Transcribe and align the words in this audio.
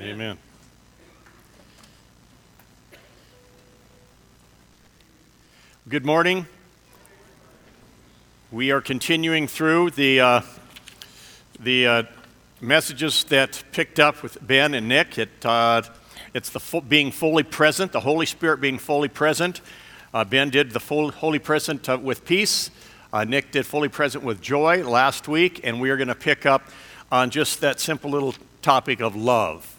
Amen. 0.00 0.38
Good 5.88 6.06
morning. 6.06 6.46
We 8.52 8.70
are 8.70 8.80
continuing 8.80 9.48
through 9.48 9.90
the, 9.90 10.20
uh, 10.20 10.40
the 11.58 11.86
uh, 11.88 12.02
messages 12.60 13.24
that 13.24 13.64
picked 13.72 13.98
up 13.98 14.22
with 14.22 14.38
Ben 14.40 14.74
and 14.74 14.86
Nick. 14.86 15.18
It, 15.18 15.44
uh, 15.44 15.82
it's 16.32 16.50
the 16.50 16.80
being 16.80 17.10
fully 17.10 17.42
present, 17.42 17.90
the 17.90 17.98
Holy 17.98 18.26
Spirit 18.26 18.60
being 18.60 18.78
fully 18.78 19.08
present. 19.08 19.60
Uh, 20.14 20.22
ben 20.22 20.50
did 20.50 20.70
the 20.70 20.80
full, 20.80 21.10
Holy 21.10 21.40
Present 21.40 21.88
uh, 21.88 21.98
with 22.00 22.24
peace. 22.24 22.70
Uh, 23.12 23.24
Nick 23.24 23.50
did 23.50 23.66
fully 23.66 23.88
present 23.88 24.22
with 24.22 24.40
joy 24.40 24.84
last 24.88 25.26
week, 25.26 25.62
and 25.64 25.80
we 25.80 25.90
are 25.90 25.96
going 25.96 26.06
to 26.06 26.14
pick 26.14 26.46
up 26.46 26.68
on 27.10 27.30
just 27.30 27.60
that 27.62 27.80
simple 27.80 28.12
little 28.12 28.36
topic 28.62 29.00
of 29.00 29.16
love. 29.16 29.77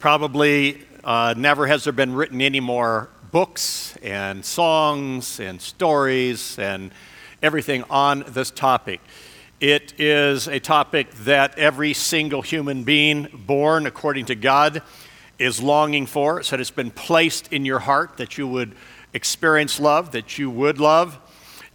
Probably 0.00 0.82
uh, 1.04 1.34
never 1.36 1.66
has 1.66 1.84
there 1.84 1.92
been 1.92 2.14
written 2.14 2.40
any 2.40 2.60
more 2.60 3.10
books 3.32 3.98
and 3.98 4.42
songs 4.42 5.38
and 5.38 5.60
stories 5.60 6.58
and 6.58 6.90
everything 7.42 7.84
on 7.90 8.24
this 8.28 8.50
topic. 8.50 9.02
It 9.60 10.00
is 10.00 10.48
a 10.48 10.58
topic 10.58 11.10
that 11.24 11.58
every 11.58 11.92
single 11.92 12.40
human 12.40 12.82
being 12.82 13.28
born 13.46 13.84
according 13.84 14.24
to 14.26 14.34
God 14.34 14.80
is 15.38 15.62
longing 15.62 16.06
for. 16.06 16.42
So 16.44 16.56
it's 16.56 16.70
been 16.70 16.92
placed 16.92 17.52
in 17.52 17.66
your 17.66 17.80
heart 17.80 18.16
that 18.16 18.38
you 18.38 18.48
would 18.48 18.74
experience 19.12 19.78
love, 19.78 20.12
that 20.12 20.38
you 20.38 20.48
would 20.48 20.80
love, 20.80 21.18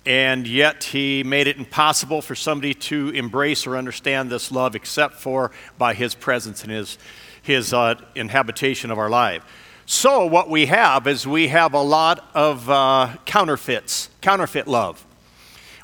and 0.03 0.47
yet 0.47 0.85
He 0.85 1.23
made 1.23 1.45
it 1.45 1.57
impossible 1.57 2.23
for 2.23 2.33
somebody 2.33 2.73
to 2.73 3.09
embrace 3.09 3.67
or 3.67 3.77
understand 3.77 4.31
this 4.31 4.51
love 4.51 4.73
except 4.73 5.13
for 5.13 5.51
by 5.77 5.93
His 5.93 6.15
presence 6.15 6.63
and 6.63 6.71
His 6.71 6.97
his 7.45 7.73
uh, 7.73 7.95
inhabitation 8.15 8.91
of 8.91 8.97
our 8.97 9.09
life. 9.09 9.43
So, 9.85 10.25
what 10.25 10.49
we 10.49 10.65
have 10.65 11.05
is 11.05 11.27
we 11.27 11.49
have 11.49 11.75
a 11.75 11.81
lot 11.81 12.27
of 12.33 12.67
uh, 12.69 13.17
counterfeits, 13.25 14.09
counterfeit 14.19 14.67
love. 14.67 15.05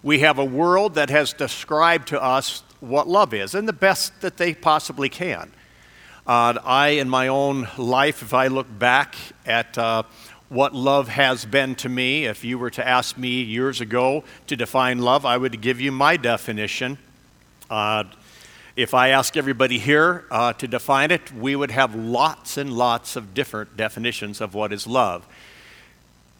We 0.02 0.20
have 0.20 0.40
a 0.40 0.46
world 0.46 0.96
that 0.96 1.12
has 1.12 1.34
described 1.34 2.08
to 2.08 2.22
us 2.22 2.64
what 2.80 3.08
love 3.08 3.32
is, 3.32 3.54
and 3.54 3.68
the 3.68 3.74
best 3.74 4.22
that 4.22 4.38
they 4.38 4.56
possibly 4.56 5.08
can. 5.08 5.52
Uh, 6.26 6.58
I, 6.64 6.90
in 6.90 7.10
my 7.10 7.28
own 7.28 7.68
life, 7.78 8.24
if 8.24 8.34
I 8.34 8.48
look 8.48 8.68
back 8.80 9.16
at 9.46 9.78
uh, 9.78 10.02
what 10.50 10.74
love 10.74 11.08
has 11.08 11.46
been 11.46 11.76
to 11.76 11.88
me, 11.88 12.26
if 12.26 12.44
you 12.44 12.58
were 12.58 12.72
to 12.72 12.88
ask 12.88 13.20
me 13.20 13.44
years 13.44 13.82
ago 13.82 14.24
to 14.48 14.56
define 14.56 14.98
love, 14.98 15.28
I 15.28 15.38
would 15.38 15.62
give 15.62 15.80
you 15.80 15.92
my 15.92 16.18
definition. 16.18 16.98
Uh, 17.70 18.06
if 18.76 18.94
I 18.94 19.10
ask 19.10 19.36
everybody 19.36 19.80
here 19.80 20.26
uh, 20.32 20.54
to 20.54 20.68
define 20.68 21.12
it, 21.12 21.34
we 21.34 21.56
would 21.56 21.72
have 21.72 21.94
lots 21.94 22.58
and 22.58 22.72
lots 22.72 23.16
of 23.16 23.34
different 23.34 23.76
definitions 23.76 24.40
of 24.40 24.54
what 24.54 24.72
is 24.72 24.88
love. 24.88 25.28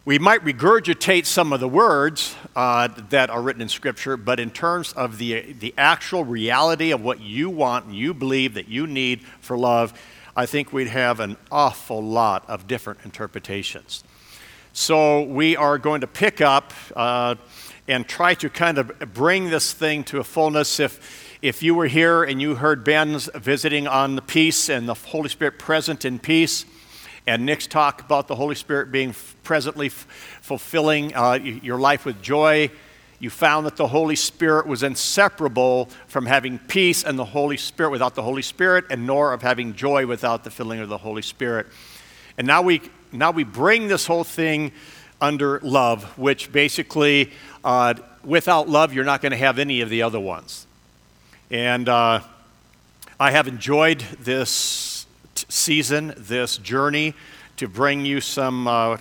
We 0.04 0.18
might 0.18 0.44
regurgitate 0.44 1.26
some 1.26 1.54
of 1.54 1.60
the 1.60 1.68
words 1.68 2.36
uh, 2.56 2.88
that 3.10 3.30
are 3.30 3.42
written 3.42 3.62
in 3.62 3.70
Scripture, 3.70 4.18
but 4.18 4.40
in 4.40 4.50
terms 4.50 4.94
of 4.94 5.18
the, 5.20 5.54
the 5.54 5.74
actual 5.78 6.24
reality 6.24 6.92
of 6.92 7.04
what 7.04 7.20
you 7.20 7.50
want 7.50 7.86
and 7.86 7.96
you 7.96 8.14
believe 8.14 8.56
that 8.56 8.68
you 8.68 8.88
need 8.88 9.22
for 9.42 9.58
love, 9.58 9.94
I 10.36 10.46
think 10.46 10.74
we'd 10.74 10.88
have 10.88 11.20
an 11.20 11.38
awful 11.52 12.02
lot 12.02 12.50
of 12.50 12.66
different 12.66 13.02
interpretations. 13.04 14.04
So 14.74 15.24
we 15.24 15.58
are 15.58 15.78
going 15.78 16.02
to 16.02 16.08
pick 16.08 16.40
up 16.40 16.74
uh, 16.96 17.36
and 17.88 18.08
try 18.08 18.34
to 18.36 18.50
kind 18.50 18.78
of 18.78 19.14
bring 19.14 19.50
this 19.50 19.74
thing 19.74 20.06
to 20.06 20.20
a 20.20 20.24
fullness. 20.24 20.80
If 20.80 21.21
if 21.42 21.64
you 21.64 21.74
were 21.74 21.88
here 21.88 22.24
and 22.24 22.40
you 22.40 22.54
heard 22.54 22.84
Ben's 22.84 23.28
visiting 23.34 23.88
on 23.88 24.16
the 24.16 24.22
peace 24.22 24.70
and 24.70 24.88
the 24.88 24.94
Holy 24.94 25.30
Spirit 25.30 25.58
present 25.58 26.06
in 26.06 26.20
peace, 26.20 26.66
and 27.26 27.48
Nick's 27.48 27.66
talk 27.66 28.02
about 28.02 28.28
the 28.28 28.36
Holy 28.36 28.54
Spirit 28.54 28.92
being 28.92 29.16
presently 29.42 29.88
f- 29.88 30.06
fulfilling 30.42 31.16
uh, 31.16 31.34
your 31.34 31.80
life 31.80 32.06
with 32.06 32.22
joy, 32.22 32.70
you 33.20 33.32
found 33.32 33.66
that 33.66 33.76
the 33.76 33.88
Holy 33.88 34.16
Spirit 34.16 34.68
was 34.68 34.84
inseparable 34.84 35.90
from 36.08 36.28
having 36.28 36.60
peace 36.60 37.04
and 37.04 37.18
the 37.18 37.26
Holy 37.26 37.58
Spirit 37.58 37.90
without 37.90 38.14
the 38.14 38.24
Holy 38.24 38.42
Spirit, 38.44 38.86
and 38.92 39.08
nor 39.08 39.34
of 39.34 39.42
having 39.42 39.74
joy 39.74 40.06
without 40.06 40.44
the 40.44 40.52
filling 40.52 40.80
of 40.80 40.90
the 40.90 40.98
Holy 40.98 41.22
Spirit. 41.24 41.68
And 42.38 42.46
now 42.46 42.62
we, 42.62 42.82
now 43.12 43.32
we 43.32 43.44
bring 43.44 43.88
this 43.88 44.06
whole 44.06 44.24
thing 44.24 44.72
under 45.20 45.60
love, 45.62 46.04
which 46.20 46.52
basically, 46.52 47.32
uh, 47.64 47.96
without 48.24 48.70
love, 48.70 48.94
you're 48.94 49.06
not 49.06 49.22
going 49.22 49.32
to 49.32 49.38
have 49.38 49.58
any 49.58 49.82
of 49.82 49.90
the 49.90 50.04
other 50.04 50.20
ones. 50.20 50.68
And 51.52 51.90
uh, 51.90 52.22
I 53.20 53.32
have 53.32 53.46
enjoyed 53.46 54.00
this 54.22 55.06
t- 55.36 55.46
season, 55.50 56.14
this 56.16 56.56
journey, 56.56 57.14
to 57.58 57.68
bring 57.68 58.06
you 58.06 58.22
some, 58.22 58.70
uh, 58.70 58.96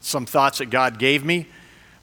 some 0.00 0.26
thoughts 0.26 0.58
that 0.58 0.66
God 0.66 0.98
gave 0.98 1.24
me. 1.24 1.46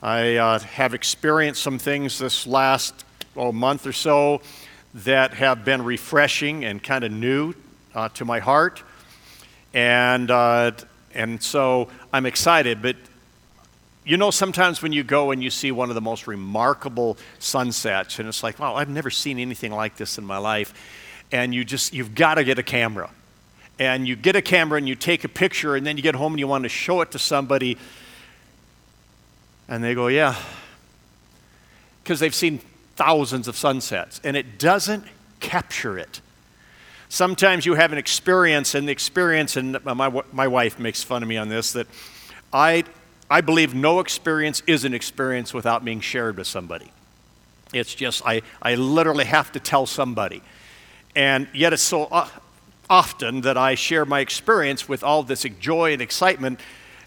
I 0.02 0.38
uh, 0.38 0.60
have 0.60 0.94
experienced 0.94 1.62
some 1.62 1.78
things 1.78 2.18
this 2.18 2.48
last 2.48 3.04
oh, 3.36 3.52
month 3.52 3.86
or 3.86 3.92
so 3.92 4.40
that 4.94 5.34
have 5.34 5.66
been 5.66 5.84
refreshing 5.84 6.64
and 6.64 6.81
kind 6.81 7.04
of 7.04 7.12
new 7.12 7.54
uh, 7.94 8.08
to 8.14 8.24
my 8.24 8.40
heart. 8.40 8.81
And, 9.74 10.31
uh, 10.31 10.72
and 11.14 11.44
so 11.44 11.90
I'm 12.14 12.26
excited, 12.26 12.81
but 12.81 12.96
you 14.06 14.18
know, 14.18 14.32
sometimes 14.32 14.82
when 14.82 14.92
you 14.92 15.04
go 15.04 15.32
and 15.32 15.44
you 15.44 15.50
see 15.50 15.72
one 15.72 15.90
of 15.90 15.96
the 15.96 16.02
most 16.02 16.26
remarkable 16.26 17.18
sunsets, 17.38 18.20
and 18.20 18.28
it's 18.28 18.42
like, 18.42 18.58
wow, 18.60 18.76
I've 18.76 18.90
never 18.90 19.10
seen 19.10 19.40
anything 19.40 19.72
like 19.72 19.98
this 19.98 20.18
in 20.18 20.26
my 20.26 20.38
life. 20.38 20.74
And 21.32 21.54
you 21.54 21.64
just, 21.64 21.94
you've 21.94 22.16
got 22.16 22.36
to 22.36 22.44
get 22.44 22.58
a 22.58 22.64
camera. 22.64 23.12
And 23.78 24.08
you 24.08 24.16
get 24.16 24.36
a 24.36 24.42
camera 24.42 24.78
and 24.78 24.88
you 24.88 24.96
take 24.96 25.24
a 25.24 25.30
picture, 25.30 25.76
and 25.76 25.86
then 25.86 25.96
you 25.96 26.04
get 26.04 26.16
home 26.16 26.34
and 26.34 26.40
you 26.40 26.48
want 26.48 26.64
to 26.64 26.70
show 26.70 27.02
it 27.02 27.12
to 27.12 27.20
somebody. 27.20 27.78
And 29.68 29.84
they 29.84 29.94
go, 29.94 30.08
yeah. 30.08 30.36
Because 32.04 32.20
they've 32.20 32.34
seen 32.34 32.62
thousands 32.96 33.48
of 33.48 33.56
sunsets, 33.56 34.20
and 34.24 34.36
it 34.36 34.58
doesn't 34.60 35.06
capture 35.40 35.98
it. 35.98 36.20
Sometimes 37.08 37.66
you 37.66 37.76
have 37.76 37.92
an 37.92 37.98
experience, 37.98 38.76
and 38.76 38.88
the 38.88 38.92
experience, 38.92 39.56
and 39.56 39.84
my, 39.86 40.24
my 40.34 40.48
wife 40.48 40.80
makes 40.80 41.04
fun 41.04 41.24
of 41.24 41.30
me 41.30 41.38
on 41.38 41.48
this, 41.48 41.74
that 41.74 41.88
I, 42.52 42.84
I 43.29 43.41
believe 43.41 43.75
no 43.75 44.00
experience 44.00 44.63
is 44.66 44.85
an 44.85 44.94
experience 44.94 45.53
without 45.53 45.85
being 45.85 46.01
shared 46.01 46.38
with 46.38 46.47
somebody. 46.47 46.91
It's 47.73 47.94
just, 47.94 48.25
I, 48.25 48.41
I 48.62 48.75
literally 48.75 49.25
have 49.25 49.51
to 49.51 49.59
tell 49.59 49.85
somebody. 49.85 50.41
And 51.16 51.47
yet 51.53 51.73
it's 51.73 51.84
so 51.84 52.06
uh, 52.06 52.28
often 52.89 53.41
that 53.41 53.57
I 53.57 53.75
share 53.75 54.06
my 54.06 54.19
experience 54.22 54.89
with 54.89 55.03
all 55.03 55.22
this 55.22 55.45
joy 55.59 55.94
and 55.94 56.01
excitement, 56.01 56.59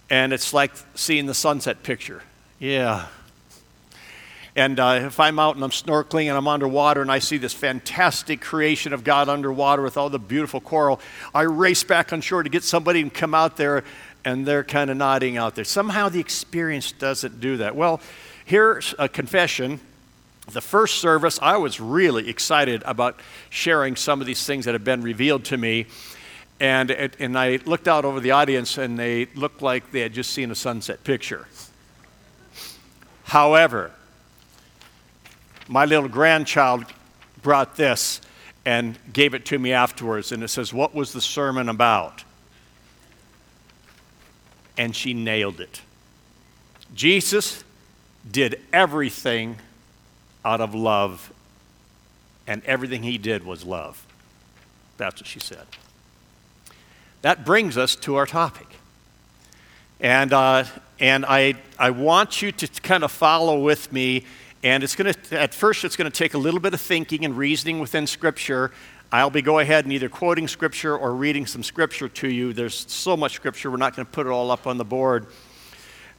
and 0.08 0.32
it's 0.32 0.54
like 0.54 0.72
seeing 0.94 1.26
the 1.26 1.34
sunset 1.34 1.82
picture. 1.82 2.22
Yeah. 2.60 3.06
And 4.54 4.78
uh, 4.78 5.00
if 5.04 5.18
I'm 5.18 5.38
out 5.38 5.54
and 5.54 5.64
I'm 5.64 5.70
snorkeling 5.70 6.26
and 6.26 6.36
I'm 6.36 6.46
underwater 6.46 7.00
and 7.00 7.10
I 7.10 7.20
see 7.20 7.38
this 7.38 7.54
fantastic 7.54 8.42
creation 8.42 8.92
of 8.92 9.02
God 9.02 9.30
underwater 9.30 9.82
with 9.82 9.96
all 9.96 10.10
the 10.10 10.18
beautiful 10.18 10.60
coral, 10.60 11.00
I 11.34 11.42
race 11.42 11.82
back 11.84 12.12
on 12.12 12.20
shore 12.20 12.42
to 12.42 12.50
get 12.50 12.62
somebody 12.62 13.00
and 13.00 13.12
come 13.12 13.34
out 13.34 13.56
there 13.56 13.82
and 14.24 14.46
they're 14.46 14.64
kind 14.64 14.90
of 14.90 14.96
nodding 14.96 15.36
out 15.36 15.54
there. 15.54 15.64
Somehow 15.64 16.08
the 16.08 16.20
experience 16.20 16.92
doesn't 16.92 17.40
do 17.40 17.58
that. 17.58 17.74
Well, 17.76 18.00
here's 18.44 18.94
a 18.98 19.08
confession. 19.08 19.80
The 20.50 20.60
first 20.60 20.96
service, 20.96 21.38
I 21.40 21.56
was 21.56 21.80
really 21.80 22.28
excited 22.28 22.82
about 22.84 23.20
sharing 23.50 23.96
some 23.96 24.20
of 24.20 24.26
these 24.26 24.44
things 24.44 24.64
that 24.64 24.74
have 24.74 24.84
been 24.84 25.02
revealed 25.02 25.44
to 25.46 25.56
me. 25.56 25.86
And, 26.60 26.90
it, 26.90 27.16
and 27.18 27.38
I 27.38 27.58
looked 27.64 27.88
out 27.88 28.04
over 28.04 28.20
the 28.20 28.32
audience, 28.32 28.78
and 28.78 28.98
they 28.98 29.26
looked 29.34 29.62
like 29.62 29.90
they 29.90 30.00
had 30.00 30.12
just 30.12 30.30
seen 30.30 30.50
a 30.50 30.54
sunset 30.54 31.02
picture. 31.02 31.46
However, 33.24 33.92
my 35.68 35.84
little 35.84 36.08
grandchild 36.08 36.84
brought 37.42 37.76
this 37.76 38.20
and 38.64 38.98
gave 39.12 39.34
it 39.34 39.44
to 39.46 39.58
me 39.58 39.72
afterwards, 39.72 40.32
and 40.32 40.42
it 40.42 40.48
says, 40.48 40.72
What 40.72 40.94
was 40.94 41.12
the 41.12 41.20
sermon 41.20 41.68
about? 41.68 42.24
And 44.76 44.94
she 44.94 45.14
nailed 45.14 45.60
it. 45.60 45.80
Jesus 46.94 47.64
did 48.30 48.60
everything 48.72 49.56
out 50.44 50.60
of 50.60 50.74
love, 50.74 51.32
and 52.46 52.64
everything 52.64 53.02
he 53.02 53.18
did 53.18 53.44
was 53.44 53.64
love. 53.64 54.04
That's 54.96 55.20
what 55.20 55.26
she 55.26 55.40
said. 55.40 55.66
That 57.22 57.44
brings 57.44 57.76
us 57.78 57.94
to 57.96 58.16
our 58.16 58.26
topic. 58.26 58.66
And, 60.00 60.32
uh, 60.32 60.64
and 60.98 61.24
I, 61.24 61.54
I 61.78 61.90
want 61.90 62.42
you 62.42 62.50
to 62.52 62.66
kind 62.82 63.04
of 63.04 63.12
follow 63.12 63.60
with 63.60 63.92
me. 63.92 64.24
And 64.64 64.82
it's 64.82 64.96
going 64.96 65.14
to, 65.14 65.40
at 65.40 65.54
first, 65.54 65.84
it's 65.84 65.96
going 65.96 66.10
to 66.10 66.16
take 66.16 66.34
a 66.34 66.38
little 66.38 66.60
bit 66.60 66.74
of 66.74 66.80
thinking 66.80 67.24
and 67.24 67.36
reasoning 67.36 67.78
within 67.78 68.06
Scripture 68.06 68.72
I'll 69.12 69.28
be 69.28 69.42
go 69.42 69.58
ahead 69.58 69.84
and 69.84 69.92
either 69.92 70.08
quoting 70.08 70.48
scripture 70.48 70.96
or 70.96 71.14
reading 71.14 71.44
some 71.44 71.62
scripture 71.62 72.08
to 72.08 72.28
you. 72.28 72.54
There's 72.54 72.90
so 72.90 73.14
much 73.14 73.34
scripture, 73.34 73.70
we're 73.70 73.76
not 73.76 73.94
going 73.94 74.06
to 74.06 74.10
put 74.10 74.26
it 74.26 74.30
all 74.30 74.50
up 74.50 74.66
on 74.66 74.78
the 74.78 74.86
board. 74.86 75.26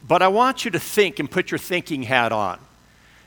But 0.08 0.22
I 0.22 0.28
want 0.28 0.64
you 0.64 0.70
to 0.72 0.80
think 0.80 1.18
and 1.18 1.30
put 1.30 1.50
your 1.50 1.58
thinking 1.58 2.04
hat 2.04 2.32
on 2.32 2.60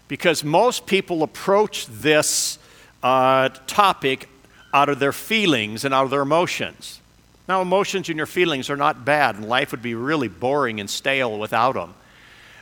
because 0.06 0.44
most 0.44 0.86
people 0.86 1.24
approach 1.24 1.86
this 1.86 2.60
uh, 3.02 3.48
topic 3.66 4.28
out 4.72 4.88
of 4.88 5.00
their 5.00 5.12
feelings 5.12 5.84
and 5.84 5.92
out 5.92 6.04
of 6.04 6.10
their 6.10 6.22
emotions. 6.22 7.00
Now, 7.48 7.60
emotions 7.60 8.08
and 8.08 8.16
your 8.16 8.26
feelings 8.26 8.70
are 8.70 8.76
not 8.76 9.04
bad, 9.04 9.36
and 9.36 9.48
life 9.48 9.72
would 9.72 9.82
be 9.82 9.94
really 9.94 10.28
boring 10.28 10.78
and 10.78 10.88
stale 10.88 11.38
without 11.38 11.74
them. 11.74 11.94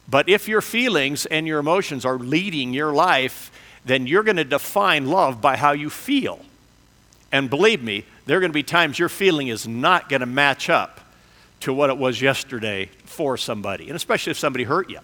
But 0.09 0.29
if 0.29 0.49
your 0.49 0.61
feelings 0.61 1.27
and 1.27 1.47
your 1.47 1.59
emotions 1.59 2.05
are 2.05 2.19
leading 2.19 2.73
your 2.73 2.93
life, 2.93 3.51
then 3.85 4.07
you're 4.07 4.23
going 4.23 4.37
to 4.37 4.45
define 4.45 5.07
love 5.07 5.41
by 5.41 5.57
how 5.57 5.73
you 5.73 5.91
feel. 5.91 6.41
And 7.35 7.51
believe 7.51 7.83
me, 7.83 8.05
there 8.27 8.37
are 8.37 8.41
going 8.41 8.53
to 8.53 8.55
be 8.55 8.63
times 8.63 8.97
your 8.97 9.09
feeling 9.09 9.49
is 9.49 9.67
not 9.67 10.09
going 10.09 10.21
to 10.21 10.27
match 10.27 10.71
up 10.71 11.01
to 11.63 11.75
what 11.75 11.91
it 11.91 11.99
was 11.99 12.23
yesterday 12.23 12.89
for 13.07 13.37
somebody, 13.37 13.89
and 13.89 13.97
especially 13.97 14.31
if 14.31 14.39
somebody 14.39 14.63
hurt 14.63 14.89
you. 14.89 15.01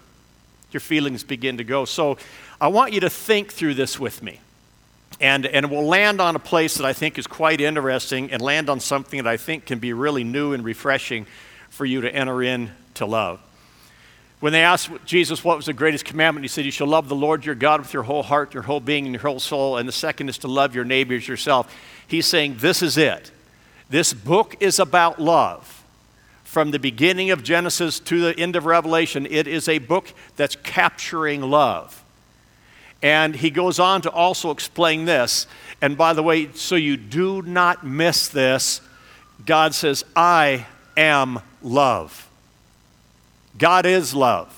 Your 0.70 0.78
feelings 0.78 1.24
begin 1.24 1.56
to 1.56 1.64
go. 1.64 1.84
So 1.84 2.18
I 2.60 2.68
want 2.68 2.92
you 2.92 3.00
to 3.00 3.10
think 3.10 3.52
through 3.52 3.74
this 3.74 3.98
with 3.98 4.22
me. 4.22 4.38
And, 5.20 5.44
and 5.44 5.72
we'll 5.72 5.88
land 5.88 6.20
on 6.20 6.36
a 6.36 6.38
place 6.38 6.76
that 6.76 6.86
I 6.86 6.92
think 6.92 7.18
is 7.18 7.26
quite 7.26 7.60
interesting 7.60 8.30
and 8.30 8.40
land 8.40 8.70
on 8.70 8.78
something 8.78 9.24
that 9.24 9.28
I 9.28 9.36
think 9.36 9.66
can 9.66 9.80
be 9.80 9.92
really 9.92 10.22
new 10.22 10.52
and 10.52 10.64
refreshing 10.64 11.26
for 11.68 11.84
you 11.84 12.02
to 12.02 12.14
enter 12.14 12.44
in 12.44 12.70
to 12.94 13.06
love. 13.06 13.40
When 14.40 14.54
they 14.54 14.62
asked 14.62 14.90
Jesus 15.04 15.44
what 15.44 15.58
was 15.58 15.66
the 15.66 15.74
greatest 15.74 16.06
commandment, 16.06 16.44
he 16.44 16.48
said, 16.48 16.64
You 16.64 16.70
shall 16.70 16.86
love 16.86 17.08
the 17.08 17.14
Lord 17.14 17.44
your 17.44 17.54
God 17.54 17.80
with 17.80 17.92
your 17.92 18.02
whole 18.02 18.22
heart, 18.22 18.54
your 18.54 18.62
whole 18.62 18.80
being, 18.80 19.04
and 19.04 19.14
your 19.14 19.22
whole 19.22 19.38
soul. 19.38 19.76
And 19.76 19.86
the 19.86 19.92
second 19.92 20.30
is 20.30 20.38
to 20.38 20.48
love 20.48 20.74
your 20.74 20.84
neighbors 20.84 21.28
yourself. 21.28 21.74
He's 22.08 22.26
saying, 22.26 22.56
This 22.58 22.82
is 22.82 22.96
it. 22.96 23.30
This 23.90 24.14
book 24.14 24.56
is 24.60 24.78
about 24.78 25.20
love. 25.20 25.84
From 26.44 26.70
the 26.70 26.78
beginning 26.78 27.30
of 27.30 27.44
Genesis 27.44 28.00
to 28.00 28.20
the 28.20 28.38
end 28.40 28.56
of 28.56 28.64
Revelation, 28.64 29.26
it 29.26 29.46
is 29.46 29.68
a 29.68 29.78
book 29.78 30.12
that's 30.36 30.56
capturing 30.56 31.42
love. 31.42 32.02
And 33.02 33.36
he 33.36 33.50
goes 33.50 33.78
on 33.78 34.02
to 34.02 34.10
also 34.10 34.50
explain 34.50 35.04
this. 35.04 35.46
And 35.80 35.96
by 35.96 36.12
the 36.12 36.22
way, 36.22 36.50
so 36.52 36.76
you 36.76 36.96
do 36.96 37.42
not 37.42 37.84
miss 37.86 38.28
this, 38.28 38.80
God 39.46 39.74
says, 39.74 40.04
I 40.16 40.66
am 40.96 41.40
love. 41.62 42.29
God 43.60 43.86
is 43.86 44.14
love. 44.14 44.56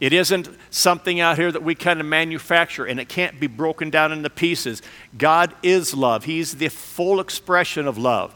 It 0.00 0.12
isn't 0.12 0.48
something 0.70 1.20
out 1.20 1.38
here 1.38 1.52
that 1.52 1.62
we 1.62 1.74
kind 1.74 2.00
of 2.00 2.06
manufacture 2.06 2.84
and 2.84 2.98
it 2.98 3.08
can't 3.08 3.38
be 3.38 3.46
broken 3.46 3.90
down 3.90 4.12
into 4.12 4.28
pieces. 4.28 4.82
God 5.16 5.54
is 5.62 5.94
love. 5.94 6.24
He's 6.24 6.56
the 6.56 6.68
full 6.68 7.20
expression 7.20 7.86
of 7.86 7.96
love. 7.96 8.34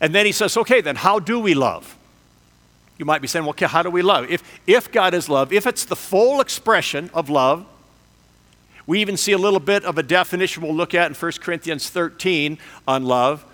And 0.00 0.14
then 0.14 0.26
he 0.26 0.32
says, 0.32 0.56
okay, 0.56 0.80
then 0.80 0.96
how 0.96 1.18
do 1.18 1.40
we 1.40 1.54
love? 1.54 1.96
You 2.96 3.06
might 3.06 3.22
be 3.22 3.28
saying, 3.28 3.44
well, 3.44 3.50
okay, 3.50 3.66
how 3.66 3.82
do 3.82 3.90
we 3.90 4.02
love? 4.02 4.30
If, 4.30 4.42
if 4.66 4.92
God 4.92 5.14
is 5.14 5.28
love, 5.28 5.52
if 5.52 5.66
it's 5.66 5.86
the 5.86 5.96
full 5.96 6.40
expression 6.40 7.10
of 7.12 7.28
love, 7.28 7.66
we 8.86 9.00
even 9.00 9.16
see 9.16 9.32
a 9.32 9.38
little 9.38 9.60
bit 9.60 9.84
of 9.84 9.98
a 9.98 10.02
definition 10.02 10.62
we'll 10.62 10.74
look 10.74 10.94
at 10.94 11.08
in 11.08 11.14
1 11.14 11.32
Corinthians 11.40 11.88
13 11.88 12.58
on 12.86 13.04
love. 13.04 13.44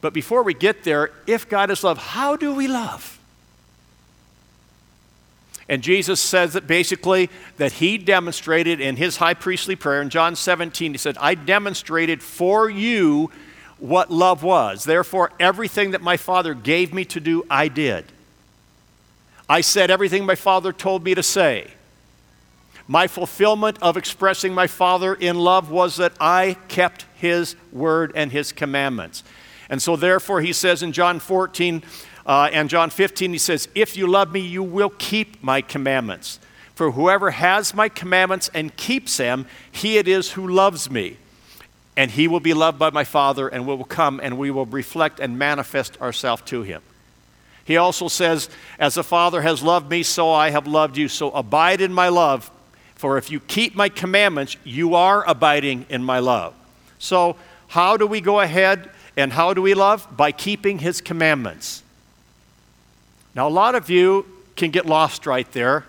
But 0.00 0.14
before 0.14 0.42
we 0.42 0.54
get 0.54 0.84
there, 0.84 1.10
if 1.26 1.48
God 1.48 1.70
is 1.70 1.82
love, 1.82 1.98
how 1.98 2.36
do 2.36 2.54
we 2.54 2.68
love? 2.68 3.13
And 5.68 5.82
Jesus 5.82 6.20
says 6.20 6.52
that 6.52 6.66
basically 6.66 7.30
that 7.56 7.72
he 7.72 7.96
demonstrated 7.96 8.80
in 8.80 8.96
his 8.96 9.16
high 9.16 9.34
priestly 9.34 9.76
prayer 9.76 10.02
in 10.02 10.10
John 10.10 10.36
17, 10.36 10.92
he 10.92 10.98
said, 10.98 11.16
I 11.18 11.34
demonstrated 11.34 12.22
for 12.22 12.68
you 12.68 13.30
what 13.78 14.10
love 14.10 14.42
was. 14.42 14.84
Therefore, 14.84 15.32
everything 15.40 15.92
that 15.92 16.02
my 16.02 16.16
Father 16.16 16.54
gave 16.54 16.92
me 16.92 17.04
to 17.06 17.20
do, 17.20 17.46
I 17.48 17.68
did. 17.68 18.04
I 19.48 19.60
said 19.60 19.90
everything 19.90 20.24
my 20.24 20.34
Father 20.34 20.72
told 20.72 21.04
me 21.04 21.14
to 21.14 21.22
say. 21.22 21.70
My 22.86 23.06
fulfillment 23.06 23.78
of 23.80 23.96
expressing 23.96 24.54
my 24.54 24.66
Father 24.66 25.14
in 25.14 25.38
love 25.38 25.70
was 25.70 25.96
that 25.96 26.12
I 26.20 26.56
kept 26.68 27.06
His 27.16 27.56
word 27.72 28.12
and 28.14 28.30
His 28.30 28.52
commandments. 28.52 29.24
And 29.70 29.80
so, 29.80 29.96
therefore, 29.96 30.42
He 30.42 30.52
says 30.52 30.82
in 30.82 30.92
John 30.92 31.18
14 31.18 31.82
uh, 32.26 32.48
and 32.52 32.70
John 32.70 32.90
15, 32.90 33.32
He 33.32 33.38
says, 33.38 33.68
If 33.74 33.96
you 33.96 34.06
love 34.06 34.32
me, 34.32 34.40
you 34.40 34.62
will 34.62 34.90
keep 34.90 35.42
my 35.42 35.60
commandments. 35.60 36.38
For 36.74 36.90
whoever 36.90 37.30
has 37.30 37.74
my 37.74 37.88
commandments 37.88 38.50
and 38.52 38.74
keeps 38.76 39.16
them, 39.16 39.46
he 39.70 39.96
it 39.96 40.08
is 40.08 40.32
who 40.32 40.48
loves 40.48 40.90
me. 40.90 41.18
And 41.96 42.10
he 42.10 42.26
will 42.26 42.40
be 42.40 42.54
loved 42.54 42.78
by 42.78 42.90
my 42.90 43.04
Father, 43.04 43.46
and 43.46 43.66
we 43.66 43.76
will 43.76 43.84
come 43.84 44.20
and 44.20 44.36
we 44.36 44.50
will 44.50 44.66
reflect 44.66 45.20
and 45.20 45.38
manifest 45.38 46.00
ourselves 46.00 46.42
to 46.46 46.62
him. 46.62 46.82
He 47.64 47.76
also 47.76 48.08
says, 48.08 48.50
As 48.78 48.94
the 48.94 49.04
Father 49.04 49.42
has 49.42 49.62
loved 49.62 49.88
me, 49.88 50.02
so 50.02 50.32
I 50.32 50.50
have 50.50 50.66
loved 50.66 50.96
you. 50.96 51.06
So 51.06 51.30
abide 51.30 51.80
in 51.80 51.92
my 51.92 52.08
love, 52.08 52.50
for 52.96 53.18
if 53.18 53.30
you 53.30 53.38
keep 53.38 53.76
my 53.76 53.88
commandments, 53.88 54.56
you 54.64 54.96
are 54.96 55.24
abiding 55.28 55.86
in 55.88 56.02
my 56.02 56.18
love. 56.18 56.54
So, 56.98 57.36
how 57.68 57.96
do 57.96 58.06
we 58.06 58.20
go 58.20 58.40
ahead 58.40 58.90
and 59.16 59.32
how 59.32 59.54
do 59.54 59.62
we 59.62 59.74
love? 59.74 60.08
By 60.16 60.32
keeping 60.32 60.78
his 60.78 61.00
commandments. 61.00 61.83
Now, 63.34 63.48
a 63.48 63.50
lot 63.50 63.74
of 63.74 63.90
you 63.90 64.26
can 64.56 64.70
get 64.70 64.86
lost 64.86 65.26
right 65.26 65.50
there. 65.52 65.84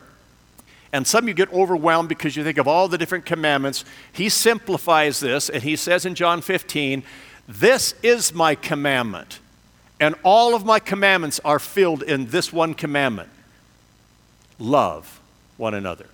And 0.91 1.05
some 1.05 1.25
of 1.25 1.27
you 1.27 1.33
get 1.33 1.51
overwhelmed 1.51 2.09
because 2.09 2.35
you 2.35 2.43
think 2.43 2.57
of 2.57 2.67
all 2.67 2.87
the 2.87 2.97
different 2.97 3.25
commandments. 3.25 3.83
He 4.13 4.29
simplifies 4.29 5.19
this 5.19 5.49
and 5.49 5.61
he 5.61 5.75
says 5.75 6.05
in 6.05 6.15
John 6.15 6.41
15, 6.41 7.03
This 7.47 7.93
is 8.01 8.33
my 8.33 8.55
commandment 8.55 9.39
and 9.99 10.15
all 10.23 10.55
of 10.55 10.65
my 10.65 10.79
commandments 10.79 11.39
are 11.45 11.59
filled 11.59 12.03
in 12.03 12.27
this 12.27 12.51
one 12.51 12.73
commandment 12.73 13.29
love 14.57 15.19
one 15.57 15.73
another. 15.73 16.05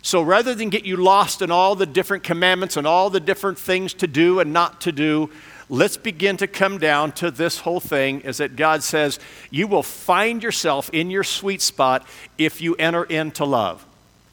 So 0.00 0.22
rather 0.22 0.54
than 0.54 0.70
get 0.70 0.84
you 0.84 0.96
lost 0.96 1.42
in 1.42 1.50
all 1.50 1.74
the 1.74 1.86
different 1.86 2.24
commandments 2.24 2.76
and 2.78 2.86
all 2.86 3.10
the 3.10 3.20
different 3.20 3.58
things 3.58 3.92
to 3.94 4.06
do 4.06 4.40
and 4.40 4.52
not 4.52 4.80
to 4.80 4.92
do, 4.92 5.30
let's 5.72 5.96
begin 5.96 6.36
to 6.36 6.46
come 6.46 6.76
down 6.76 7.10
to 7.12 7.30
this 7.30 7.60
whole 7.60 7.80
thing 7.80 8.20
is 8.20 8.36
that 8.36 8.56
God 8.56 8.82
says, 8.82 9.18
You 9.50 9.66
will 9.66 9.82
find 9.82 10.42
yourself 10.42 10.90
in 10.92 11.10
your 11.10 11.24
sweet 11.24 11.62
spot 11.62 12.06
if 12.36 12.60
you 12.60 12.74
enter 12.74 13.04
into 13.04 13.46
love. 13.46 13.84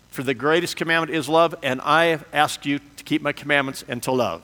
For 0.09 0.21
the 0.21 0.33
greatest 0.33 0.75
commandment 0.75 1.18
is 1.18 1.30
love, 1.30 1.56
and 1.63 1.80
I 1.81 2.19
asked 2.33 2.65
you 2.65 2.80
to 2.97 3.03
keep 3.06 3.21
my 3.21 3.31
commandments 3.31 3.86
and 3.88 4.03
to 4.03 4.12
love. 4.12 4.41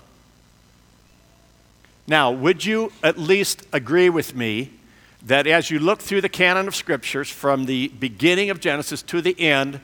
Now, 2.08 2.32
would 2.32 2.64
you 2.64 2.94
at 3.04 3.18
least 3.18 3.64
agree 3.74 4.10
with 4.10 4.34
me 4.34 4.72
that 5.24 5.48
as 5.48 5.70
you 5.70 5.80
look 5.80 6.00
through 6.02 6.22
the 6.22 6.30
canon 6.30 6.66
of 6.66 6.76
scriptures 6.76 7.30
from 7.30 7.66
the 7.66 7.90
beginning 7.90 8.52
of 8.52 8.62
Genesis 8.62 9.02
to 9.02 9.22
the 9.22 9.38
end, 9.38 9.82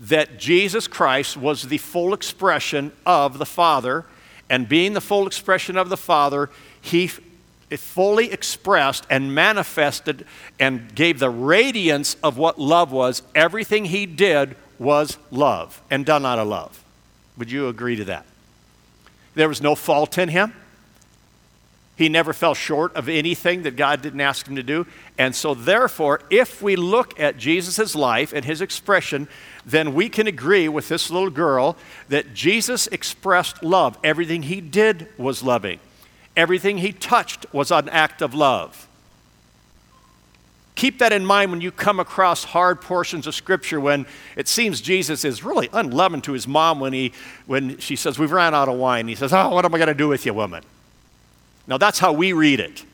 that 0.00 0.38
Jesus 0.38 0.88
Christ 0.88 1.36
was 1.36 1.62
the 1.62 1.78
full 1.78 2.12
expression 2.12 2.90
of 3.06 3.38
the 3.38 3.46
Father, 3.46 4.04
and 4.50 4.68
being 4.68 4.92
the 4.92 5.00
full 5.00 5.26
expression 5.26 5.78
of 5.78 5.88
the 5.88 5.96
Father, 5.96 6.50
he 6.80 7.06
fully 7.06 8.32
expressed 8.32 9.06
and 9.08 9.34
manifested 9.34 10.26
and 10.58 10.92
gave 10.94 11.20
the 11.20 11.30
radiance 11.30 12.16
of 12.22 12.36
what 12.36 12.58
love 12.58 12.90
was. 12.90 13.22
Everything 13.34 13.86
he 13.86 14.04
did 14.04 14.56
was 14.78 15.16
love 15.30 15.80
and 15.90 16.04
done 16.04 16.26
out 16.26 16.38
of 16.38 16.48
love. 16.48 16.84
Would 17.38 17.50
you 17.50 17.68
agree 17.68 17.96
to 17.96 18.04
that? 18.06 18.26
There 19.34 19.48
was 19.48 19.62
no 19.62 19.74
fault 19.74 20.18
in 20.18 20.28
him. 20.28 20.52
He 21.96 22.08
never 22.08 22.32
fell 22.32 22.54
short 22.54 22.94
of 22.96 23.08
anything 23.08 23.62
that 23.62 23.76
God 23.76 24.02
didn't 24.02 24.22
ask 24.22 24.48
him 24.48 24.56
to 24.56 24.62
do. 24.62 24.86
And 25.18 25.34
so, 25.34 25.54
therefore, 25.54 26.22
if 26.30 26.62
we 26.62 26.74
look 26.74 27.20
at 27.20 27.36
Jesus' 27.36 27.94
life 27.94 28.32
and 28.32 28.44
his 28.44 28.62
expression, 28.62 29.28
then 29.64 29.94
we 29.94 30.08
can 30.08 30.26
agree 30.26 30.68
with 30.68 30.88
this 30.88 31.10
little 31.10 31.30
girl 31.30 31.76
that 32.08 32.34
Jesus 32.34 32.86
expressed 32.88 33.62
love. 33.62 33.98
Everything 34.02 34.44
he 34.44 34.60
did 34.60 35.08
was 35.18 35.42
loving, 35.42 35.80
everything 36.36 36.78
he 36.78 36.92
touched 36.92 37.46
was 37.52 37.70
an 37.70 37.88
act 37.88 38.22
of 38.22 38.34
love. 38.34 38.86
Keep 40.80 41.00
that 41.00 41.12
in 41.12 41.26
mind 41.26 41.50
when 41.50 41.60
you 41.60 41.70
come 41.70 42.00
across 42.00 42.42
hard 42.42 42.80
portions 42.80 43.26
of 43.26 43.34
Scripture 43.34 43.78
when 43.78 44.06
it 44.34 44.48
seems 44.48 44.80
Jesus 44.80 45.26
is 45.26 45.44
really 45.44 45.68
unloving 45.74 46.22
to 46.22 46.32
his 46.32 46.48
mom 46.48 46.80
when, 46.80 46.94
he, 46.94 47.12
when 47.44 47.76
she 47.76 47.96
says, 47.96 48.18
We've 48.18 48.32
ran 48.32 48.54
out 48.54 48.68
of 48.68 48.78
wine. 48.78 49.06
He 49.06 49.14
says, 49.14 49.30
Oh, 49.32 49.50
what 49.50 49.66
am 49.66 49.74
I 49.74 49.78
going 49.78 49.88
to 49.88 49.94
do 49.94 50.08
with 50.08 50.24
you, 50.24 50.32
woman? 50.32 50.62
Now, 51.66 51.76
that's 51.76 51.98
how 51.98 52.12
we 52.12 52.32
read 52.32 52.60
it. 52.60 52.84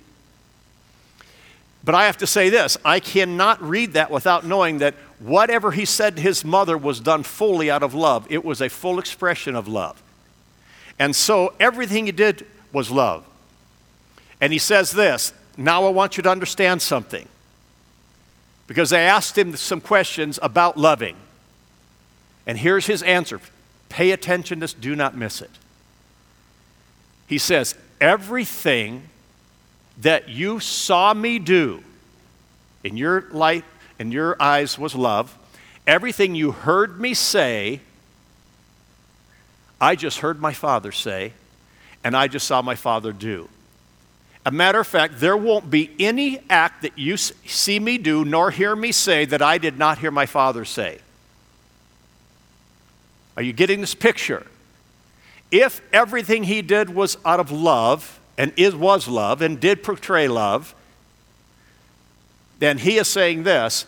But 1.86 1.94
I 1.94 2.06
have 2.06 2.18
to 2.18 2.26
say 2.26 2.50
this 2.50 2.76
I 2.84 3.00
cannot 3.00 3.62
read 3.62 3.94
that 3.94 4.10
without 4.10 4.44
knowing 4.44 4.78
that 4.78 4.94
whatever 5.20 5.70
he 5.70 5.86
said 5.86 6.16
to 6.16 6.22
his 6.22 6.44
mother 6.44 6.76
was 6.76 7.00
done 7.00 7.22
fully 7.22 7.70
out 7.70 7.82
of 7.82 7.94
love. 7.94 8.26
It 8.28 8.44
was 8.44 8.60
a 8.60 8.68
full 8.68 8.98
expression 8.98 9.56
of 9.56 9.66
love. 9.66 10.02
And 10.98 11.14
so 11.14 11.54
everything 11.58 12.06
he 12.06 12.12
did 12.12 12.44
was 12.72 12.90
love. 12.90 13.24
And 14.40 14.52
he 14.52 14.58
says 14.58 14.90
this 14.90 15.32
now 15.56 15.86
I 15.86 15.90
want 15.90 16.16
you 16.16 16.22
to 16.24 16.30
understand 16.30 16.82
something. 16.82 17.28
Because 18.66 18.90
they 18.90 19.06
asked 19.06 19.38
him 19.38 19.54
some 19.54 19.80
questions 19.80 20.40
about 20.42 20.76
loving. 20.76 21.16
And 22.48 22.58
here's 22.58 22.86
his 22.86 23.02
answer 23.04 23.40
pay 23.88 24.10
attention 24.10 24.58
to 24.58 24.64
this, 24.64 24.74
do 24.74 24.96
not 24.96 25.16
miss 25.16 25.40
it. 25.40 25.52
He 27.28 27.38
says, 27.38 27.76
everything 28.00 29.08
that 29.98 30.28
you 30.28 30.60
saw 30.60 31.14
me 31.14 31.38
do 31.38 31.82
in 32.84 32.96
your 32.96 33.22
light, 33.30 33.64
in 33.98 34.12
your 34.12 34.40
eyes 34.40 34.78
was 34.78 34.94
love. 34.94 35.36
Everything 35.86 36.34
you 36.34 36.52
heard 36.52 37.00
me 37.00 37.14
say, 37.14 37.80
I 39.80 39.96
just 39.96 40.18
heard 40.18 40.40
my 40.40 40.52
Father 40.52 40.92
say, 40.92 41.32
and 42.04 42.16
I 42.16 42.28
just 42.28 42.46
saw 42.46 42.62
my 42.62 42.74
Father 42.74 43.12
do. 43.12 43.48
A 44.44 44.50
matter 44.50 44.78
of 44.78 44.86
fact, 44.86 45.18
there 45.18 45.36
won't 45.36 45.70
be 45.70 45.90
any 45.98 46.38
act 46.48 46.82
that 46.82 46.96
you 46.96 47.16
see 47.16 47.80
me 47.80 47.98
do 47.98 48.24
nor 48.24 48.52
hear 48.52 48.76
me 48.76 48.92
say 48.92 49.24
that 49.24 49.42
I 49.42 49.58
did 49.58 49.76
not 49.76 49.98
hear 49.98 50.12
my 50.12 50.26
Father 50.26 50.64
say. 50.64 50.98
Are 53.36 53.42
you 53.42 53.52
getting 53.52 53.80
this 53.80 53.94
picture? 53.94 54.46
If 55.50 55.80
everything 55.92 56.44
he 56.44 56.62
did 56.62 56.90
was 56.90 57.18
out 57.24 57.40
of 57.40 57.50
love, 57.50 58.20
and 58.38 58.52
is, 58.56 58.74
was 58.74 59.08
love, 59.08 59.42
and 59.42 59.58
did 59.58 59.82
portray 59.82 60.28
love, 60.28 60.74
then 62.58 62.78
he 62.78 62.98
is 62.98 63.08
saying 63.08 63.42
this 63.42 63.86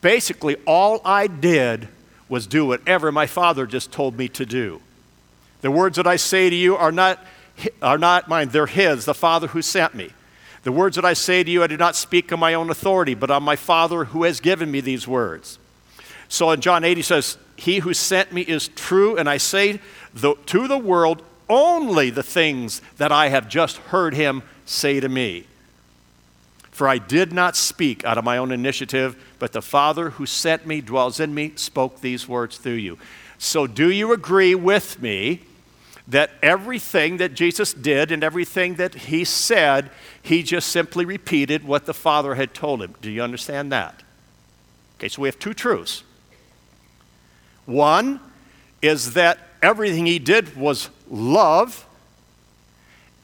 basically, 0.00 0.56
all 0.66 1.00
I 1.04 1.26
did 1.26 1.88
was 2.28 2.46
do 2.46 2.66
whatever 2.66 3.12
my 3.12 3.26
Father 3.26 3.66
just 3.66 3.92
told 3.92 4.16
me 4.18 4.28
to 4.28 4.44
do. 4.44 4.80
The 5.60 5.70
words 5.70 5.96
that 5.96 6.06
I 6.06 6.16
say 6.16 6.50
to 6.50 6.56
you 6.56 6.76
are 6.76 6.92
not 6.92 7.24
are 7.82 7.98
not 7.98 8.28
mine, 8.28 8.48
they're 8.48 8.66
His, 8.66 9.04
the 9.04 9.14
Father 9.14 9.46
who 9.48 9.62
sent 9.62 9.94
me. 9.94 10.10
The 10.64 10.72
words 10.72 10.96
that 10.96 11.04
I 11.04 11.12
say 11.12 11.44
to 11.44 11.50
you, 11.50 11.62
I 11.62 11.66
do 11.66 11.76
not 11.76 11.94
speak 11.94 12.32
on 12.32 12.40
my 12.40 12.54
own 12.54 12.70
authority, 12.70 13.14
but 13.14 13.30
on 13.30 13.42
my 13.42 13.56
Father 13.56 14.06
who 14.06 14.24
has 14.24 14.40
given 14.40 14.70
me 14.70 14.80
these 14.80 15.06
words. 15.06 15.58
So 16.28 16.50
in 16.50 16.60
John 16.60 16.84
8, 16.84 16.96
he 16.96 17.02
says, 17.02 17.36
He 17.56 17.80
who 17.80 17.94
sent 17.94 18.32
me 18.32 18.42
is 18.42 18.68
true, 18.68 19.16
and 19.16 19.28
I 19.28 19.36
say 19.36 19.80
the, 20.14 20.34
to 20.46 20.66
the 20.66 20.78
world 20.78 21.22
only 21.48 22.10
the 22.10 22.22
things 22.22 22.80
that 22.96 23.12
I 23.12 23.28
have 23.28 23.48
just 23.48 23.76
heard 23.78 24.14
him 24.14 24.42
say 24.64 25.00
to 25.00 25.08
me. 25.08 25.46
For 26.70 26.88
I 26.88 26.98
did 26.98 27.32
not 27.32 27.56
speak 27.56 28.04
out 28.04 28.18
of 28.18 28.24
my 28.24 28.36
own 28.36 28.50
initiative, 28.50 29.16
but 29.38 29.52
the 29.52 29.62
Father 29.62 30.10
who 30.10 30.26
sent 30.26 30.66
me 30.66 30.80
dwells 30.80 31.20
in 31.20 31.34
me, 31.34 31.52
spoke 31.56 32.00
these 32.00 32.28
words 32.28 32.58
through 32.58 32.72
you. 32.72 32.98
So, 33.38 33.66
do 33.66 33.90
you 33.90 34.12
agree 34.12 34.54
with 34.54 35.00
me 35.00 35.40
that 36.06 36.32
everything 36.42 37.16
that 37.16 37.34
Jesus 37.34 37.72
did 37.72 38.12
and 38.12 38.22
everything 38.22 38.74
that 38.74 38.94
he 38.94 39.24
said, 39.24 39.90
he 40.20 40.42
just 40.42 40.68
simply 40.68 41.04
repeated 41.04 41.64
what 41.64 41.86
the 41.86 41.94
Father 41.94 42.34
had 42.34 42.52
told 42.52 42.82
him. 42.82 42.94
Do 43.00 43.10
you 43.10 43.22
understand 43.22 43.72
that? 43.72 44.02
Okay, 44.98 45.08
so 45.08 45.22
we 45.22 45.28
have 45.28 45.38
two 45.38 45.54
truths. 45.54 46.02
One 47.64 48.20
is 48.82 49.14
that 49.14 49.38
everything 49.62 50.04
he 50.04 50.18
did 50.18 50.56
was 50.56 50.90
love, 51.10 51.86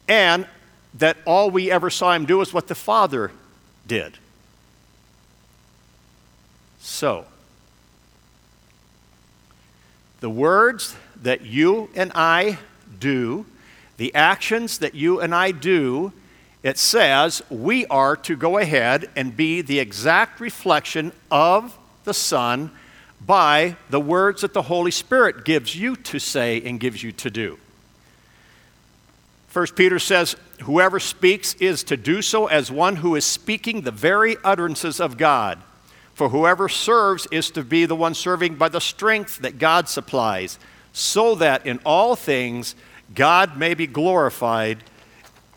and 0.08 0.46
that 0.94 1.16
all 1.25 1.50
we 1.50 1.70
ever 1.70 1.90
saw 1.90 2.12
him 2.12 2.26
do 2.26 2.38
was 2.38 2.52
what 2.52 2.68
the 2.68 2.75
Father 2.75 3.30
did. 3.87 4.18
So, 6.80 7.26
the 10.20 10.30
words 10.30 10.96
that 11.22 11.42
you 11.42 11.90
and 11.94 12.12
I 12.14 12.58
do, 12.99 13.46
the 13.96 14.14
actions 14.14 14.78
that 14.78 14.94
you 14.94 15.20
and 15.20 15.34
I 15.34 15.52
do, 15.52 16.12
it 16.62 16.78
says 16.78 17.42
we 17.49 17.87
are 17.87 18.16
to 18.16 18.37
go 18.37 18.58
ahead 18.58 19.08
and 19.16 19.37
be 19.37 19.62
the 19.62 19.78
exact 19.78 20.40
reflection 20.40 21.12
of 21.30 21.78
the 22.04 22.14
Son 22.14 22.70
by 23.25 23.76
the 23.88 24.00
words 24.00 24.42
that 24.42 24.54
the 24.54 24.62
Holy 24.62 24.90
Spirit 24.90 25.44
gives 25.44 25.75
you 25.76 25.96
to 25.96 26.18
say 26.18 26.60
and 26.62 26.80
gives 26.80 27.02
you 27.02 27.12
to 27.12 27.30
do. 27.30 27.58
First 29.50 29.75
Peter 29.75 29.99
says, 29.99 30.37
Whoever 30.62 31.00
speaks 31.00 31.54
is 31.54 31.83
to 31.85 31.97
do 31.97 32.23
so 32.23 32.47
as 32.47 32.71
one 32.71 32.97
who 32.97 33.16
is 33.16 33.25
speaking 33.25 33.80
the 33.80 33.90
very 33.90 34.37
utterances 34.45 35.00
of 35.00 35.19
God. 35.19 35.59
For 36.14 36.28
whoever 36.28 36.69
serves 36.69 37.26
is 37.33 37.50
to 37.52 37.64
be 37.64 37.85
the 37.85 37.97
one 37.97 38.14
serving 38.14 38.54
by 38.54 38.69
the 38.69 38.80
strength 38.80 39.38
that 39.38 39.59
God 39.59 39.88
supplies, 39.88 40.59
so 40.92 41.35
that 41.35 41.66
in 41.66 41.80
all 41.85 42.14
things 42.14 42.76
God 43.12 43.57
may 43.57 43.75
be 43.75 43.88
glorified 43.88 44.85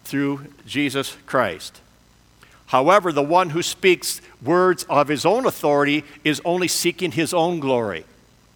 through 0.03 0.47
Jesus 0.65 1.15
Christ. 1.27 1.79
However, 2.67 3.11
the 3.11 3.21
one 3.21 3.51
who 3.51 3.61
speaks 3.61 4.21
words 4.41 4.85
of 4.85 5.07
his 5.07 5.23
own 5.23 5.45
authority 5.45 6.03
is 6.23 6.41
only 6.43 6.67
seeking 6.67 7.11
his 7.11 7.31
own 7.31 7.59
glory. 7.59 8.05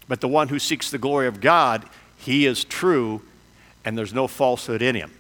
But 0.08 0.22
the 0.22 0.28
one 0.28 0.48
who 0.48 0.58
seeks 0.58 0.90
the 0.90 0.98
glory 0.98 1.28
of 1.28 1.42
God, 1.42 1.86
he 2.18 2.48
is 2.48 2.64
true, 2.64 3.22
and 3.86 3.96
there's 3.96 4.14
no 4.14 4.28
falsehood 4.28 4.82
in 4.82 4.96
him. 4.96 5.12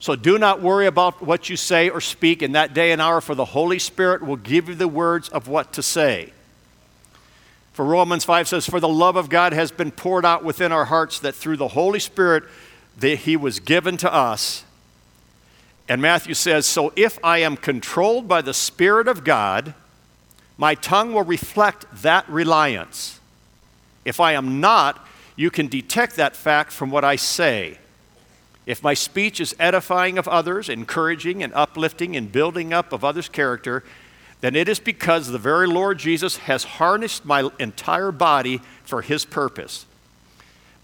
So 0.00 0.14
do 0.14 0.38
not 0.38 0.62
worry 0.62 0.86
about 0.86 1.22
what 1.22 1.48
you 1.48 1.56
say 1.56 1.88
or 1.88 2.00
speak 2.00 2.42
in 2.42 2.52
that 2.52 2.72
day 2.72 2.92
and 2.92 3.02
hour, 3.02 3.20
for 3.20 3.34
the 3.34 3.44
Holy 3.44 3.78
Spirit 3.78 4.22
will 4.22 4.36
give 4.36 4.68
you 4.68 4.74
the 4.74 4.88
words 4.88 5.28
of 5.28 5.48
what 5.48 5.72
to 5.72 5.82
say. 5.82 6.32
For 7.72 7.84
Romans 7.84 8.24
5 8.24 8.48
says, 8.48 8.66
For 8.66 8.80
the 8.80 8.88
love 8.88 9.16
of 9.16 9.28
God 9.28 9.52
has 9.52 9.70
been 9.70 9.90
poured 9.90 10.24
out 10.24 10.44
within 10.44 10.72
our 10.72 10.84
hearts, 10.84 11.20
that 11.20 11.34
through 11.34 11.56
the 11.56 11.68
Holy 11.68 12.00
Spirit 12.00 12.44
that 12.98 13.16
He 13.18 13.36
was 13.36 13.60
given 13.60 13.96
to 13.98 14.12
us. 14.12 14.64
And 15.88 16.02
Matthew 16.02 16.34
says, 16.34 16.66
So 16.66 16.92
if 16.94 17.18
I 17.24 17.38
am 17.38 17.56
controlled 17.56 18.28
by 18.28 18.42
the 18.42 18.54
Spirit 18.54 19.08
of 19.08 19.24
God, 19.24 19.74
my 20.56 20.74
tongue 20.74 21.12
will 21.12 21.24
reflect 21.24 21.86
that 22.02 22.28
reliance. 22.28 23.20
If 24.04 24.20
I 24.20 24.32
am 24.32 24.60
not, 24.60 25.06
you 25.36 25.50
can 25.50 25.68
detect 25.68 26.16
that 26.16 26.34
fact 26.34 26.72
from 26.72 26.90
what 26.90 27.04
I 27.04 27.16
say. 27.16 27.78
If 28.68 28.82
my 28.82 28.92
speech 28.92 29.40
is 29.40 29.56
edifying 29.58 30.18
of 30.18 30.28
others, 30.28 30.68
encouraging 30.68 31.42
and 31.42 31.54
uplifting 31.54 32.14
and 32.14 32.30
building 32.30 32.74
up 32.74 32.92
of 32.92 33.02
others' 33.02 33.30
character, 33.30 33.82
then 34.42 34.54
it 34.54 34.68
is 34.68 34.78
because 34.78 35.28
the 35.28 35.38
very 35.38 35.66
Lord 35.66 35.98
Jesus 35.98 36.36
has 36.36 36.64
harnessed 36.64 37.24
my 37.24 37.48
entire 37.58 38.12
body 38.12 38.60
for 38.84 39.00
his 39.00 39.24
purpose. 39.24 39.86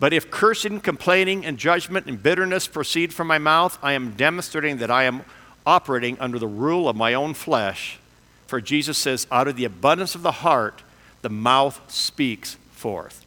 But 0.00 0.14
if 0.14 0.30
cursing, 0.30 0.80
complaining, 0.80 1.44
and 1.44 1.58
judgment 1.58 2.06
and 2.06 2.22
bitterness 2.22 2.66
proceed 2.66 3.12
from 3.12 3.26
my 3.26 3.36
mouth, 3.36 3.78
I 3.82 3.92
am 3.92 4.12
demonstrating 4.12 4.78
that 4.78 4.90
I 4.90 5.04
am 5.04 5.22
operating 5.66 6.18
under 6.20 6.38
the 6.38 6.46
rule 6.46 6.88
of 6.88 6.96
my 6.96 7.12
own 7.12 7.34
flesh. 7.34 7.98
For 8.46 8.62
Jesus 8.62 8.96
says, 8.96 9.26
out 9.30 9.46
of 9.46 9.56
the 9.56 9.66
abundance 9.66 10.14
of 10.14 10.22
the 10.22 10.32
heart, 10.32 10.82
the 11.20 11.28
mouth 11.28 11.82
speaks 11.88 12.56
forth. 12.70 13.23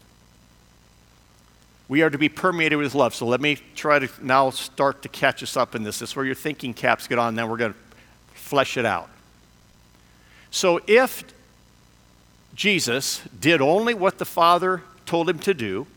We 1.87 2.01
are 2.01 2.09
to 2.09 2.17
be 2.17 2.29
permeated 2.29 2.77
with 2.77 2.95
love. 2.95 3.15
So 3.15 3.25
let 3.25 3.39
me 3.39 3.57
try 3.75 3.99
to 3.99 4.09
now 4.21 4.49
start 4.49 5.01
to 5.03 5.09
catch 5.09 5.41
us 5.41 5.55
up 5.55 5.73
in 5.73 5.83
this. 5.83 5.99
This 5.99 6.09
is 6.09 6.15
where 6.15 6.25
your 6.25 6.35
thinking 6.35 6.73
caps 6.73 7.07
get 7.07 7.17
on, 7.17 7.35
then 7.35 7.49
we're 7.49 7.57
going 7.57 7.73
to 7.73 7.79
flesh 8.33 8.77
it 8.77 8.85
out. 8.85 9.09
So 10.51 10.81
if 10.87 11.23
Jesus 12.55 13.21
did 13.39 13.61
only 13.61 13.93
what 13.93 14.17
the 14.17 14.25
Father 14.25 14.81
told 15.05 15.29
him 15.29 15.39
to 15.39 15.53
do, 15.53 15.87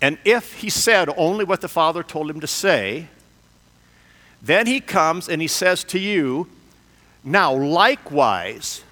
and 0.00 0.18
if 0.24 0.54
he 0.54 0.68
said 0.68 1.08
only 1.16 1.44
what 1.44 1.60
the 1.60 1.68
Father 1.68 2.02
told 2.02 2.28
him 2.28 2.40
to 2.40 2.46
say, 2.46 3.06
then 4.42 4.66
he 4.66 4.80
comes 4.80 5.28
and 5.28 5.40
he 5.40 5.46
says 5.46 5.84
to 5.84 5.98
you, 5.98 6.48
Now, 7.22 7.54
likewise, 7.54 8.82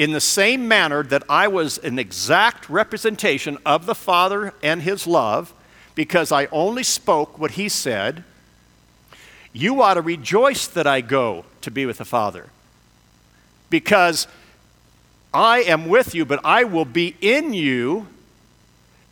in 0.00 0.12
the 0.12 0.20
same 0.20 0.66
manner 0.66 1.02
that 1.02 1.22
I 1.28 1.46
was 1.46 1.76
an 1.76 1.98
exact 1.98 2.70
representation 2.70 3.58
of 3.66 3.84
the 3.84 3.94
Father 3.94 4.54
and 4.62 4.80
his 4.80 5.06
love, 5.06 5.52
because 5.94 6.32
I 6.32 6.46
only 6.46 6.82
spoke 6.82 7.38
what 7.38 7.50
he 7.50 7.68
said, 7.68 8.24
you 9.52 9.82
ought 9.82 9.94
to 9.94 10.00
rejoice 10.00 10.66
that 10.68 10.86
I 10.86 11.02
go 11.02 11.44
to 11.60 11.70
be 11.70 11.84
with 11.84 11.98
the 11.98 12.06
Father. 12.06 12.46
Because 13.68 14.26
I 15.34 15.64
am 15.64 15.86
with 15.86 16.14
you, 16.14 16.24
but 16.24 16.40
I 16.44 16.64
will 16.64 16.86
be 16.86 17.14
in 17.20 17.52
you, 17.52 18.06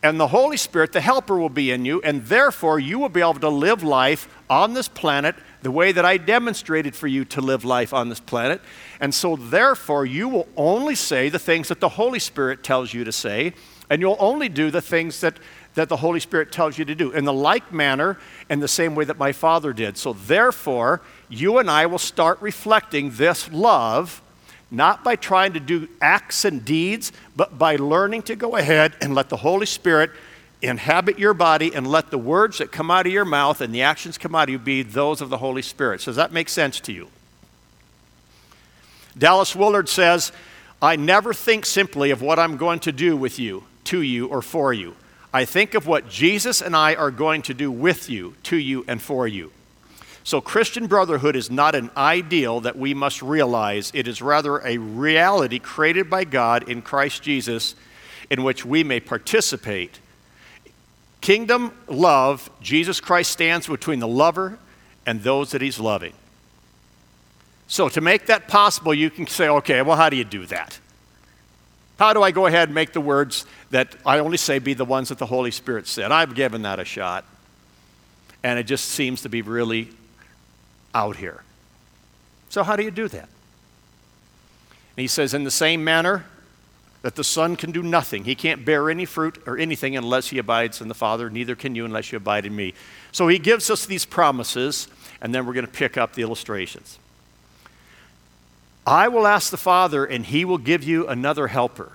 and 0.01 0.17
the 0.17 0.27
Holy 0.27 0.55
Spirit, 0.55 0.93
the 0.93 1.01
Helper, 1.01 1.37
will 1.37 1.49
be 1.49 1.71
in 1.71 1.83
you, 1.83 2.01
and 2.01 2.23
therefore 2.25 2.79
you 2.79 2.99
will 2.99 3.09
be 3.09 3.19
able 3.19 3.33
to 3.35 3.49
live 3.49 3.83
life 3.83 4.29
on 4.49 4.73
this 4.73 4.87
planet 4.87 5.35
the 5.61 5.71
way 5.71 5.91
that 5.91 6.05
I 6.05 6.15
demonstrated 6.15 6.95
for 6.95 7.07
you 7.07 7.25
to 7.25 7.41
live 7.41 7.65
life 7.65 7.93
on 7.93 8.07
this 8.07 8.21
planet. 8.21 8.61
And 9.01 9.13
so, 9.13 9.35
therefore, 9.35 10.05
you 10.05 10.29
will 10.29 10.47
only 10.55 10.95
say 10.95 11.27
the 11.27 11.39
things 11.39 11.67
that 11.67 11.81
the 11.81 11.89
Holy 11.89 12.19
Spirit 12.19 12.63
tells 12.63 12.93
you 12.93 13.03
to 13.03 13.11
say, 13.11 13.53
and 13.89 14.01
you'll 14.01 14.17
only 14.19 14.47
do 14.47 14.71
the 14.71 14.81
things 14.81 15.19
that, 15.19 15.37
that 15.73 15.89
the 15.89 15.97
Holy 15.97 16.21
Spirit 16.21 16.53
tells 16.53 16.77
you 16.77 16.85
to 16.85 16.95
do 16.95 17.11
in 17.11 17.25
the 17.25 17.33
like 17.33 17.73
manner 17.73 18.17
and 18.47 18.61
the 18.61 18.67
same 18.69 18.95
way 18.95 19.03
that 19.03 19.17
my 19.17 19.33
Father 19.33 19.73
did. 19.73 19.97
So, 19.97 20.13
therefore, 20.13 21.01
you 21.27 21.57
and 21.57 21.69
I 21.69 21.87
will 21.87 21.99
start 21.99 22.41
reflecting 22.41 23.11
this 23.11 23.51
love 23.51 24.21
not 24.71 25.03
by 25.03 25.15
trying 25.15 25.53
to 25.53 25.59
do 25.59 25.87
acts 26.01 26.45
and 26.45 26.63
deeds, 26.63 27.11
but 27.35 27.57
by 27.57 27.75
learning 27.75 28.23
to 28.23 28.35
go 28.35 28.55
ahead 28.55 28.93
and 29.01 29.15
let 29.15 29.29
the 29.29 29.37
Holy 29.37 29.65
Spirit 29.65 30.11
inhabit 30.61 31.17
your 31.17 31.33
body 31.33 31.73
and 31.73 31.87
let 31.87 32.11
the 32.11 32.17
words 32.17 32.57
that 32.57 32.71
come 32.71 32.91
out 32.91 33.07
of 33.07 33.13
your 33.13 33.25
mouth 33.25 33.61
and 33.61 33.73
the 33.73 33.81
actions 33.81 34.17
come 34.17 34.35
out 34.35 34.43
of 34.43 34.49
you 34.49 34.59
be 34.59 34.83
those 34.83 35.21
of 35.21 35.29
the 35.29 35.37
Holy 35.37 35.61
Spirit. 35.61 36.01
So 36.01 36.11
does 36.11 36.17
that 36.17 36.33
make 36.33 36.49
sense 36.49 36.79
to 36.81 36.91
you? 36.91 37.09
Dallas 39.17 39.55
Willard 39.55 39.89
says, 39.89 40.31
I 40.81 40.95
never 40.95 41.33
think 41.33 41.65
simply 41.65 42.11
of 42.11 42.21
what 42.21 42.39
I'm 42.39 42.57
going 42.57 42.79
to 42.81 42.91
do 42.91 43.17
with 43.17 43.39
you, 43.39 43.63
to 43.85 44.01
you, 44.01 44.27
or 44.27 44.41
for 44.41 44.73
you. 44.73 44.95
I 45.33 45.45
think 45.45 45.73
of 45.73 45.87
what 45.87 46.09
Jesus 46.09 46.61
and 46.61 46.75
I 46.75 46.95
are 46.95 47.11
going 47.11 47.41
to 47.43 47.53
do 47.53 47.71
with 47.71 48.09
you, 48.09 48.35
to 48.43 48.57
you, 48.57 48.85
and 48.87 49.01
for 49.01 49.27
you. 49.27 49.51
So, 50.23 50.41
Christian 50.41 50.87
brotherhood 50.87 51.35
is 51.35 51.49
not 51.49 51.75
an 51.75 51.89
ideal 51.97 52.61
that 52.61 52.77
we 52.77 52.93
must 52.93 53.21
realize. 53.21 53.91
It 53.95 54.07
is 54.07 54.21
rather 54.21 54.57
a 54.59 54.77
reality 54.77 55.59
created 55.59 56.09
by 56.09 56.25
God 56.25 56.69
in 56.69 56.81
Christ 56.81 57.23
Jesus 57.23 57.75
in 58.29 58.43
which 58.43 58.65
we 58.65 58.83
may 58.83 58.99
participate 58.99 59.99
Kingdom 61.21 61.73
love, 61.87 62.49
Jesus 62.61 63.01
Christ 63.01 63.31
stands 63.31 63.67
between 63.67 63.99
the 63.99 64.07
lover 64.07 64.57
and 65.05 65.21
those 65.21 65.51
that 65.51 65.61
he's 65.61 65.79
loving. 65.79 66.13
So, 67.67 67.89
to 67.89 68.01
make 68.01 68.27
that 68.27 68.47
possible, 68.47 68.93
you 68.93 69.09
can 69.09 69.27
say, 69.27 69.47
okay, 69.47 69.81
well, 69.81 69.97
how 69.97 70.09
do 70.09 70.17
you 70.17 70.23
do 70.23 70.45
that? 70.47 70.79
How 71.99 72.13
do 72.13 72.23
I 72.23 72.31
go 72.31 72.45
ahead 72.45 72.69
and 72.69 72.75
make 72.75 72.93
the 72.93 73.01
words 73.01 73.45
that 73.71 73.95
I 74.05 74.19
only 74.19 74.37
say 74.37 74.59
be 74.59 74.73
the 74.73 74.85
ones 74.85 75.09
that 75.09 75.17
the 75.17 75.25
Holy 75.25 75.51
Spirit 75.51 75.85
said? 75.85 76.11
I've 76.11 76.33
given 76.33 76.61
that 76.61 76.79
a 76.79 76.85
shot. 76.85 77.25
And 78.41 78.57
it 78.57 78.63
just 78.63 78.85
seems 78.85 79.23
to 79.23 79.29
be 79.29 79.41
really 79.41 79.89
out 80.93 81.17
here. 81.17 81.43
So, 82.49 82.63
how 82.63 82.75
do 82.75 82.83
you 82.83 82.91
do 82.91 83.07
that? 83.07 83.29
And 84.97 85.01
he 85.03 85.07
says, 85.07 85.33
in 85.33 85.43
the 85.43 85.51
same 85.51 85.83
manner 85.83 86.25
that 87.01 87.15
the 87.15 87.23
Son 87.23 87.55
can 87.55 87.71
do 87.71 87.81
nothing, 87.81 88.25
he 88.25 88.35
can't 88.35 88.65
bear 88.65 88.89
any 88.89 89.05
fruit 89.05 89.41
or 89.45 89.57
anything 89.57 89.95
unless 89.95 90.29
he 90.29 90.37
abides 90.37 90.81
in 90.81 90.87
the 90.87 90.93
Father, 90.93 91.29
neither 91.29 91.55
can 91.55 91.75
you 91.75 91.85
unless 91.85 92.11
you 92.11 92.17
abide 92.17 92.45
in 92.45 92.55
me. 92.55 92.73
So, 93.11 93.27
he 93.27 93.39
gives 93.39 93.69
us 93.69 93.85
these 93.85 94.05
promises, 94.05 94.87
and 95.21 95.33
then 95.33 95.45
we're 95.45 95.53
going 95.53 95.65
to 95.65 95.71
pick 95.71 95.97
up 95.97 96.13
the 96.13 96.21
illustrations. 96.21 96.97
I 98.85 99.07
will 99.07 99.27
ask 99.27 99.51
the 99.51 99.57
Father, 99.57 100.03
and 100.03 100.25
he 100.25 100.43
will 100.45 100.57
give 100.57 100.83
you 100.83 101.07
another 101.07 101.47
helper 101.47 101.91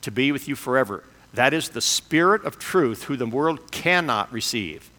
to 0.00 0.10
be 0.10 0.32
with 0.32 0.48
you 0.48 0.56
forever. 0.56 1.04
That 1.34 1.52
is 1.52 1.68
the 1.68 1.82
Spirit 1.82 2.44
of 2.44 2.58
truth, 2.58 3.04
who 3.04 3.16
the 3.16 3.26
world 3.26 3.70
cannot 3.70 4.32
receive, 4.32 4.90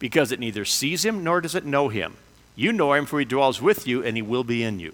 because 0.00 0.32
it 0.32 0.40
neither 0.40 0.64
sees 0.64 1.04
him 1.04 1.22
nor 1.22 1.40
does 1.40 1.54
it 1.54 1.64
know 1.64 1.88
him. 1.88 2.16
You 2.60 2.74
know 2.74 2.92
him, 2.92 3.06
for 3.06 3.18
he 3.18 3.24
dwells 3.24 3.62
with 3.62 3.86
you, 3.88 4.04
and 4.04 4.14
he 4.14 4.20
will 4.20 4.44
be 4.44 4.62
in 4.62 4.80
you. 4.80 4.92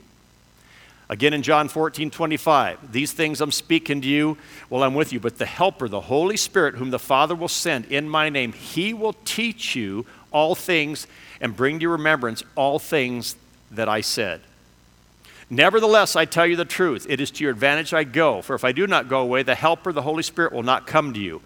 Again 1.08 1.35
in 1.35 1.42
John 1.42 1.66
14, 1.66 2.12
25, 2.12 2.92
these 2.92 3.12
things 3.12 3.40
I'm 3.40 3.50
speaking 3.50 4.00
to 4.02 4.06
you 4.06 4.38
while 4.68 4.85
I'm 4.85 4.94
with 4.94 5.12
you, 5.12 5.18
but 5.18 5.38
the 5.38 5.46
Helper, 5.46 5.88
the 5.88 6.02
Holy 6.02 6.37
Spirit, 6.37 6.76
whom 6.76 6.90
the 6.90 7.00
Father 7.00 7.35
will 7.35 7.49
send 7.49 7.87
in 7.87 8.08
my 8.08 8.28
name, 8.28 8.52
he 8.52 8.94
will 8.94 9.14
teach 9.25 9.75
you 9.75 10.06
all 10.30 10.54
things 10.54 11.08
and 11.40 11.56
bring 11.56 11.80
to 11.80 11.82
your 11.82 11.92
remembrance 11.92 12.44
all 12.54 12.78
things 12.78 13.35
that 13.73 13.88
I 13.88 14.00
said. 14.00 14.42
Nevertheless, 15.50 16.14
I 16.14 16.25
tell 16.25 16.46
you 16.46 16.54
the 16.54 16.64
truth. 16.64 17.04
It 17.08 17.20
is 17.20 17.32
to 17.32 17.42
your 17.42 17.50
advantage 17.50 17.92
I 17.92 18.04
go. 18.04 18.42
For 18.42 18.54
if 18.54 18.62
I 18.62 18.70
do 18.70 18.87
not 18.87 19.08
go 19.08 19.23
away, 19.23 19.42
the 19.42 19.56
Helper, 19.56 19.92
the 19.92 20.02
Holy 20.02 20.23
Spirit, 20.23 20.52
will 20.52 20.62
not 20.62 20.87
come 20.87 21.12
to 21.14 21.20
you. 21.20 21.42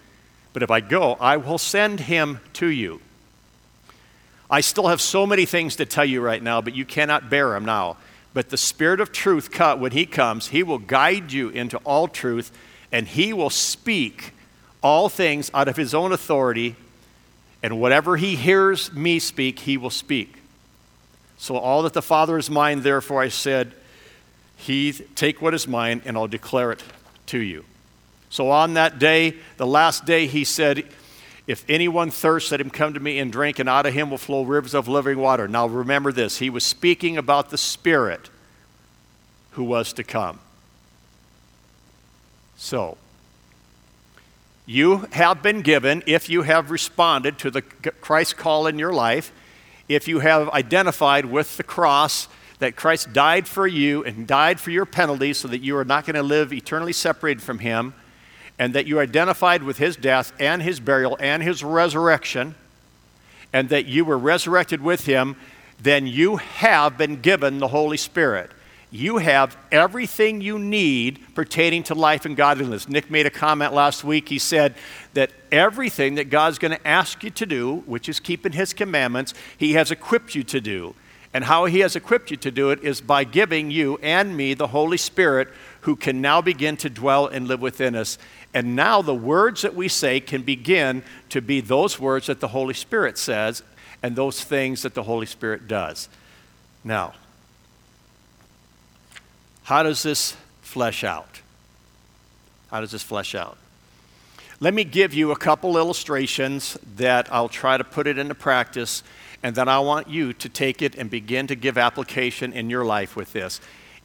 But 0.53 0.63
if 0.63 0.71
I 0.71 0.81
go, 0.81 1.15
I 1.15 1.39
will 1.39 1.57
send 1.57 2.01
him 2.01 2.41
to 2.55 2.67
you. 2.67 3.01
I 4.51 4.61
still 4.63 4.89
have 4.89 5.01
so 5.01 5.27
many 5.27 5.47
things 5.47 5.77
to 5.77 5.87
tell 5.87 6.05
you 6.05 6.21
right 6.21 6.43
now, 6.43 6.61
but 6.61 6.75
you 6.75 6.85
cannot 6.85 7.31
bear 7.31 7.51
them 7.51 7.65
now. 7.65 7.97
But 8.35 8.51
the 8.51 8.57
Spirit 8.57 9.01
of 9.01 9.13
truth, 9.13 9.57
when 9.79 9.93
he 9.93 10.07
comes, 10.07 10.49
he 10.49 10.63
will 10.63 10.79
guide 10.79 11.33
you 11.33 11.51
into 11.51 11.79
all 11.79 12.09
truth, 12.09 12.51
and 12.91 13.07
he 13.07 13.33
will 13.33 13.51
speak 13.51 14.33
all 14.83 15.09
things 15.09 15.51
out 15.55 15.69
of 15.69 15.77
his 15.77 15.95
own 15.95 16.13
authority. 16.13 16.75
And 17.63 17.81
whatever 17.81 18.17
he 18.17 18.37
hears 18.37 18.93
me 18.93 19.19
speak, 19.19 19.61
he 19.61 19.77
will 19.77 19.91
speak. 19.91 20.37
So 21.39 21.57
all 21.57 21.83
that 21.83 21.93
the 21.93 22.03
Father 22.03 22.37
is 22.37 22.51
mine, 22.51 22.83
therefore 22.83 23.23
I 23.23 23.29
said, 23.29 23.75
he 24.57 24.93
take 24.93 25.41
what 25.41 25.55
is 25.55 25.67
mine 25.67 26.03
and 26.05 26.17
I'll 26.17 26.29
declare 26.29 26.71
it 26.71 26.83
to 27.27 27.39
you. 27.39 27.65
So 28.29 28.51
on 28.51 28.75
that 28.75 28.99
day, 28.99 29.35
the 29.57 29.67
last 29.67 30.05
day, 30.05 30.27
he 30.27 30.45
said, 30.45 30.85
If 31.51 31.65
anyone 31.69 32.13
thirsts, 32.13 32.53
let 32.53 32.61
him 32.61 32.71
come 32.71 32.95
to 32.95 33.01
me 33.01 33.19
and 33.19 33.33
drink, 33.33 33.59
and 33.59 33.69
out 33.69 33.85
of 33.85 33.93
him 33.93 34.09
will 34.09 34.19
flow 34.19 34.45
rivers 34.45 34.73
of 34.73 34.87
living 34.87 35.19
water. 35.19 35.49
Now 35.49 35.67
remember 35.67 36.13
this, 36.13 36.39
he 36.39 36.49
was 36.49 36.63
speaking 36.63 37.19
about 37.19 37.51
the 37.51 37.59
Spirit 37.59 38.31
who 39.51 39.65
was 39.65 39.93
to 39.95 40.05
come. 40.05 40.39
So, 42.57 42.99
you 44.65 45.09
have 45.11 45.43
been 45.43 45.63
given, 45.63 46.05
if 46.07 46.29
you 46.29 46.43
have 46.43 46.71
responded 46.71 47.37
to 47.39 47.51
the 47.51 47.63
Christ 47.63 48.37
call 48.37 48.69
in 48.69 48.79
your 48.79 48.93
life, 48.93 49.33
if 49.89 50.07
you 50.07 50.21
have 50.21 50.51
identified 50.51 51.27
with 51.27 51.57
the 51.57 51.65
cross 51.65 52.29
that 52.61 52.77
Christ 52.77 53.13
died 53.13 53.49
for 53.49 53.67
you 53.67 54.05
and 54.05 54.25
died 54.25 54.61
for 54.61 54.71
your 54.71 54.87
penalty 54.87 55.33
so 55.33 55.49
that 55.49 55.63
you 55.63 55.77
are 55.77 55.85
not 55.85 56.07
going 56.07 56.15
to 56.15 56.23
live 56.23 56.53
eternally 56.53 56.93
separated 56.93 57.43
from 57.43 57.59
Him, 57.59 57.93
and 58.61 58.75
that 58.75 58.87
you 58.87 59.01
identified 59.01 59.63
with 59.63 59.79
His 59.79 59.97
death 59.97 60.35
and 60.39 60.63
His 60.63 60.81
burial 60.81 61.17
and 61.19 61.43
His 61.43 61.65
resurrection, 61.65 62.55
and 63.55 63.71
that 63.71 63.87
you 63.87 64.05
were 64.05 64.19
resurrected 64.19 64.83
with 64.83 65.07
Him, 65.07 65.35
then 65.81 66.07
you 66.07 66.37
have 66.37 66.99
been 66.99 67.23
given 67.23 67.59
the 67.59 67.69
Holy 67.69 67.97
Spirit. 67.97 68.51
You 68.91 69.17
have 69.17 69.57
everything 69.73 70.43
you 70.43 70.59
need 70.59 71.21
pertaining 71.35 71.85
to 71.85 71.95
life 71.95 72.27
and 72.27 72.37
godliness. 72.37 72.87
Nick 72.87 73.11
made 73.11 73.25
a 73.25 73.31
comment 73.31 73.73
last 73.73 74.05
week. 74.05 74.29
He 74.29 74.39
said 74.39 74.75
that 75.15 75.31
everything 75.51 76.17
that 76.17 76.29
God's 76.29 76.59
going 76.59 76.77
to 76.77 76.87
ask 76.87 77.25
you 77.25 77.31
to 77.31 77.47
do, 77.47 77.77
which 77.87 78.11
is 78.11 78.21
keeping 78.21 78.53
His 78.53 78.75
commandments, 78.75 79.33
He 79.57 79.73
has 79.73 79.91
equipped 79.91 80.35
you 80.35 80.43
to 80.45 80.61
do. 80.61 80.95
And 81.33 81.45
how 81.45 81.65
He 81.65 81.81
has 81.81 81.97
equipped 81.97 82.31
you 82.31 82.37
to 82.39 82.51
do 82.51 82.71
it 82.71 82.83
is 82.83 83.01
by 83.01 83.25
giving 83.25 83.71
you 83.71 83.99
and 84.03 84.37
me 84.37 84.53
the 84.53 84.67
Holy 84.67 84.99
Spirit 84.99 85.49
who 85.83 85.97
can 85.97 86.21
now 86.21 86.43
begin 86.43 86.77
to 86.79 86.91
dwell 86.91 87.27
and 87.27 87.49
live 87.49 87.61
within 87.61 87.95
us. 87.95 88.19
And 88.53 88.75
now 88.75 89.01
the 89.03 89.15
words 89.15 89.63
that 89.63 89.75
we 89.75 89.89
say 89.89 90.21
can 90.21 90.43
begin 90.43 91.03
to 91.29 91.41
be 91.41 91.61
those 91.61 92.01
words 92.01 92.27
that 92.27 92.41
the 92.41 92.49
Holy 92.49 92.75
Spirit 92.75 93.17
says 93.17 93.63
and 94.03 94.17
those 94.17 94.43
things 94.43 94.83
that 94.83 94.95
the 94.95 95.05
Holy 95.05 95.27
Spirit 95.27 95.69
does. 95.69 96.09
Now, 96.83 97.15
how 99.65 99.83
does 99.83 100.03
this 100.03 100.37
flesh 100.63 101.05
out? 101.05 101.41
How 102.71 102.81
does 102.81 102.91
this 102.91 103.03
flesh 103.03 103.35
out? 103.35 103.57
Let 104.59 104.75
me 104.75 104.85
give 104.85 105.15
you 105.15 105.31
a 105.31 105.37
couple 105.37 105.79
illustrations 105.79 106.77
that 106.97 107.33
I'll 107.33 107.49
try 107.49 107.79
to 107.79 107.85
put 107.85 108.07
it 108.07 108.19
into 108.19 108.35
practice 108.35 109.03
and 109.43 109.55
then 109.55 109.69
I 109.69 109.79
want 109.79 110.09
you 110.09 110.33
to 110.35 110.49
take 110.49 110.83
it 110.83 110.95
and 110.97 111.09
begin 111.09 111.47
to 111.47 111.55
give 111.55 111.79
application 111.79 112.53
in 112.53 112.69
your 112.69 112.85
life 112.85 113.17
with 113.17 113.33
this. 113.33 113.61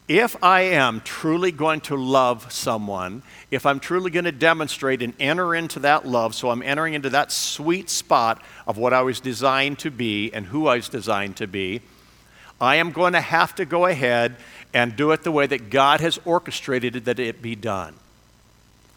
If 0.08 0.44
I 0.44 0.62
am 0.62 1.02
truly 1.02 1.52
going 1.52 1.82
to 1.82 1.96
love 1.96 2.52
someone, 2.52 3.24
if 3.50 3.66
I'm 3.66 3.80
truly 3.80 4.12
going 4.12 4.26
to 4.26 4.32
demonstrate 4.32 5.02
and 5.02 5.14
enter 5.20 5.56
into 5.56 5.80
that 5.80 6.08
love, 6.08 6.36
so 6.36 6.52
I'm 6.52 6.62
entering 6.62 6.94
into 6.94 7.10
that 7.10 7.32
sweet 7.32 7.90
spot 7.90 8.44
of 8.68 8.78
what 8.78 8.94
I 8.94 9.02
was 9.02 9.20
designed 9.20 9.80
to 9.80 9.90
be 9.90 10.32
and 10.32 10.46
who 10.46 10.68
I 10.68 10.76
was 10.76 10.90
designed 10.90 11.38
to 11.38 11.48
be, 11.48 11.82
I 12.62 12.76
am 12.76 12.92
going 12.92 13.14
to 13.14 13.22
have 13.22 13.56
to 13.56 13.66
go 13.66 13.88
ahead 13.88 14.36
and 14.76 14.96
do 14.96 15.12
it 15.12 15.24
the 15.24 15.32
way 15.32 15.48
that 15.48 15.72
God 15.72 16.02
has 16.02 16.20
orchestrated 16.24 16.96
it 16.96 17.06
that 17.06 17.20
it 17.20 17.42
be 17.42 17.56
done. 17.56 17.96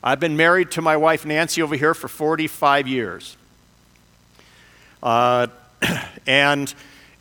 I've 0.02 0.20
been 0.20 0.36
married 0.36 0.70
to 0.72 0.82
my 0.82 0.96
wife 0.96 1.24
Nancy 1.24 1.62
over 1.62 1.74
here 1.74 1.94
for 1.94 2.08
45 2.08 2.86
years. 2.86 3.36
Uh, 5.02 5.48
and 6.26 6.72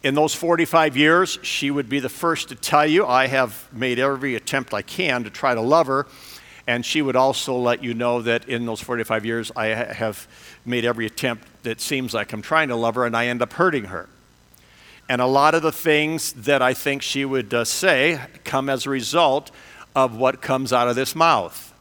in 0.07 0.15
those 0.15 0.33
45 0.33 0.95
years, 0.95 1.37
she 1.41 1.69
would 1.69 1.89
be 1.89 1.99
the 1.99 2.07
first 2.07 2.47
to 2.47 2.55
tell 2.55 2.85
you, 2.85 3.05
I 3.05 3.27
have 3.27 3.67
made 3.73 3.99
every 3.99 4.35
attempt 4.35 4.73
I 4.73 4.81
can 4.81 5.25
to 5.25 5.29
try 5.29 5.53
to 5.53 5.59
love 5.59 5.87
her. 5.87 6.07
And 6.65 6.85
she 6.85 7.01
would 7.01 7.17
also 7.17 7.57
let 7.57 7.83
you 7.83 7.93
know 7.93 8.21
that 8.21 8.47
in 8.47 8.65
those 8.65 8.79
45 8.79 9.25
years, 9.25 9.51
I 9.53 9.65
have 9.65 10.25
made 10.65 10.85
every 10.85 11.05
attempt 11.05 11.45
that 11.63 11.81
seems 11.81 12.13
like 12.13 12.31
I'm 12.31 12.41
trying 12.41 12.69
to 12.69 12.75
love 12.77 12.95
her, 12.95 13.05
and 13.05 13.17
I 13.17 13.25
end 13.25 13.41
up 13.41 13.51
hurting 13.51 13.85
her. 13.85 14.07
And 15.09 15.19
a 15.19 15.25
lot 15.25 15.53
of 15.53 15.61
the 15.61 15.73
things 15.73 16.31
that 16.33 16.61
I 16.61 16.73
think 16.73 17.01
she 17.01 17.25
would 17.25 17.53
uh, 17.53 17.65
say 17.65 18.21
come 18.45 18.69
as 18.69 18.85
a 18.85 18.89
result 18.89 19.51
of 19.93 20.15
what 20.15 20.41
comes 20.41 20.71
out 20.71 20.87
of 20.87 20.95
this 20.95 21.15
mouth. 21.15 21.73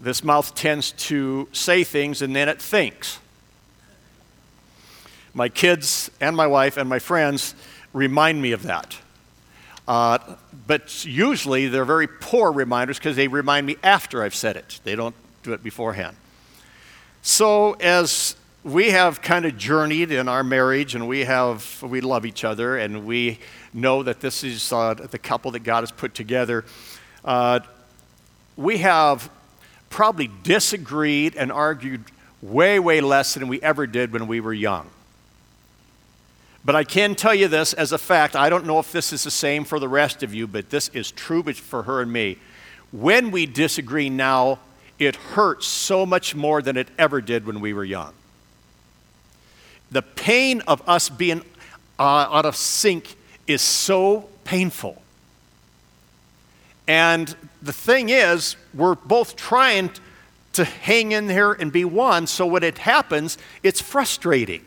This 0.00 0.22
mouth 0.22 0.54
tends 0.54 0.92
to 0.92 1.48
say 1.50 1.82
things 1.82 2.22
and 2.22 2.36
then 2.36 2.48
it 2.48 2.62
thinks 2.62 3.18
my 5.34 5.48
kids 5.48 6.10
and 6.20 6.36
my 6.36 6.46
wife 6.46 6.76
and 6.76 6.88
my 6.88 6.98
friends 7.00 7.54
remind 7.92 8.40
me 8.40 8.52
of 8.52 8.62
that. 8.62 8.96
Uh, 9.86 10.18
but 10.66 11.04
usually 11.04 11.68
they're 11.68 11.84
very 11.84 12.06
poor 12.06 12.50
reminders 12.50 12.98
because 12.98 13.16
they 13.16 13.28
remind 13.28 13.66
me 13.66 13.76
after 13.82 14.22
I've 14.22 14.34
said 14.34 14.56
it. 14.56 14.80
They 14.84 14.96
don't 14.96 15.14
do 15.42 15.52
it 15.52 15.62
beforehand. 15.62 16.16
So 17.22 17.72
as 17.74 18.36
we 18.62 18.90
have 18.90 19.20
kind 19.20 19.44
of 19.44 19.58
journeyed 19.58 20.10
in 20.10 20.26
our 20.26 20.42
marriage 20.42 20.94
and 20.94 21.06
we 21.06 21.24
have 21.24 21.82
we 21.82 22.00
love 22.00 22.24
each 22.24 22.44
other 22.44 22.78
and 22.78 23.04
we 23.04 23.38
know 23.74 24.02
that 24.02 24.20
this 24.20 24.42
is 24.42 24.72
uh, 24.72 24.94
the 24.94 25.18
couple 25.18 25.50
that 25.50 25.60
God 25.60 25.80
has 25.80 25.90
put 25.90 26.14
together, 26.14 26.64
uh, 27.24 27.60
we 28.56 28.78
have 28.78 29.30
probably 29.90 30.30
disagreed 30.42 31.36
and 31.36 31.52
argued 31.52 32.04
way, 32.40 32.78
way 32.78 33.00
less 33.00 33.34
than 33.34 33.48
we 33.48 33.60
ever 33.62 33.86
did 33.86 34.12
when 34.12 34.26
we 34.26 34.40
were 34.40 34.52
young. 34.52 34.88
But 36.64 36.74
I 36.74 36.84
can 36.84 37.14
tell 37.14 37.34
you 37.34 37.48
this 37.48 37.74
as 37.74 37.92
a 37.92 37.98
fact. 37.98 38.34
I 38.34 38.48
don't 38.48 38.64
know 38.64 38.78
if 38.78 38.90
this 38.90 39.12
is 39.12 39.24
the 39.24 39.30
same 39.30 39.64
for 39.64 39.78
the 39.78 39.88
rest 39.88 40.22
of 40.22 40.32
you, 40.32 40.46
but 40.46 40.70
this 40.70 40.88
is 40.88 41.10
true 41.10 41.42
for 41.52 41.82
her 41.82 42.00
and 42.00 42.10
me. 42.10 42.38
When 42.90 43.30
we 43.30 43.44
disagree 43.44 44.08
now, 44.08 44.60
it 44.98 45.16
hurts 45.16 45.66
so 45.66 46.06
much 46.06 46.34
more 46.34 46.62
than 46.62 46.76
it 46.76 46.88
ever 46.98 47.20
did 47.20 47.46
when 47.46 47.60
we 47.60 47.72
were 47.74 47.84
young. 47.84 48.14
The 49.90 50.02
pain 50.02 50.62
of 50.62 50.82
us 50.88 51.08
being 51.08 51.42
uh, 51.98 52.02
out 52.02 52.46
of 52.46 52.56
sync 52.56 53.16
is 53.46 53.60
so 53.60 54.28
painful. 54.44 55.02
And 56.86 57.34
the 57.62 57.72
thing 57.72 58.08
is, 58.08 58.56
we're 58.72 58.94
both 58.94 59.36
trying 59.36 59.90
to 60.52 60.64
hang 60.64 61.12
in 61.12 61.26
there 61.26 61.52
and 61.52 61.72
be 61.72 61.84
one. 61.84 62.26
So 62.26 62.46
when 62.46 62.62
it 62.62 62.78
happens, 62.78 63.36
it's 63.62 63.80
frustrating. 63.80 64.64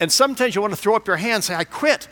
And 0.00 0.12
sometimes 0.12 0.54
you 0.54 0.60
want 0.60 0.72
to 0.72 0.80
throw 0.80 0.94
up 0.94 1.06
your 1.06 1.16
hands 1.16 1.48
and 1.48 1.56
say, 1.56 1.60
I 1.60 1.64
quit. 1.64 2.08